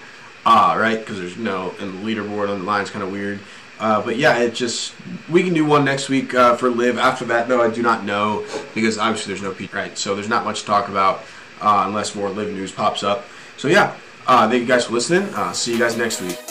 Uh, 0.46 0.76
right? 0.78 0.98
Because 0.98 1.18
there's 1.18 1.37
no, 1.37 1.74
and 1.80 1.98
the 1.98 2.14
leaderboard 2.14 2.48
on 2.48 2.61
the 2.61 2.64
line 2.64 2.83
is 2.83 2.90
kind 2.90 3.02
of 3.02 3.11
weird. 3.11 3.40
Uh, 3.80 4.00
but 4.02 4.16
yeah, 4.16 4.38
it 4.38 4.54
just 4.54 4.94
we 5.28 5.42
can 5.42 5.54
do 5.54 5.64
one 5.64 5.85
next 5.85 6.09
week 6.09 6.35
uh, 6.35 6.54
for 6.54 6.70
Liv. 6.70 6.98
After 6.98 7.24
that, 7.26 7.48
though, 7.48 7.62
I 7.62 7.70
do 7.70 7.83
not 7.83 8.04
know 8.04 8.44
because 8.74 8.98
obviously 8.98 9.33
there's 9.33 9.42
no 9.42 9.52
P 9.52 9.68
right, 9.72 9.96
so 9.98 10.14
there's 10.14 10.28
not 10.28 10.44
much 10.44 10.61
to 10.61 10.66
talk 10.66 10.88
about 10.88 11.24
uh, 11.60 11.84
unless 11.86 12.14
more 12.14 12.28
LIV 12.28 12.52
news 12.52 12.72
pops 12.72 13.02
up. 13.02 13.24
So 13.56 13.68
yeah, 13.68 13.94
uh, 14.26 14.48
thank 14.48 14.62
you 14.62 14.66
guys 14.68 14.86
for 14.86 14.92
listening. 14.92 15.22
Uh, 15.34 15.52
see 15.52 15.72
you 15.72 15.78
guys 15.78 15.96
next 15.96 16.20
week. 16.22 16.49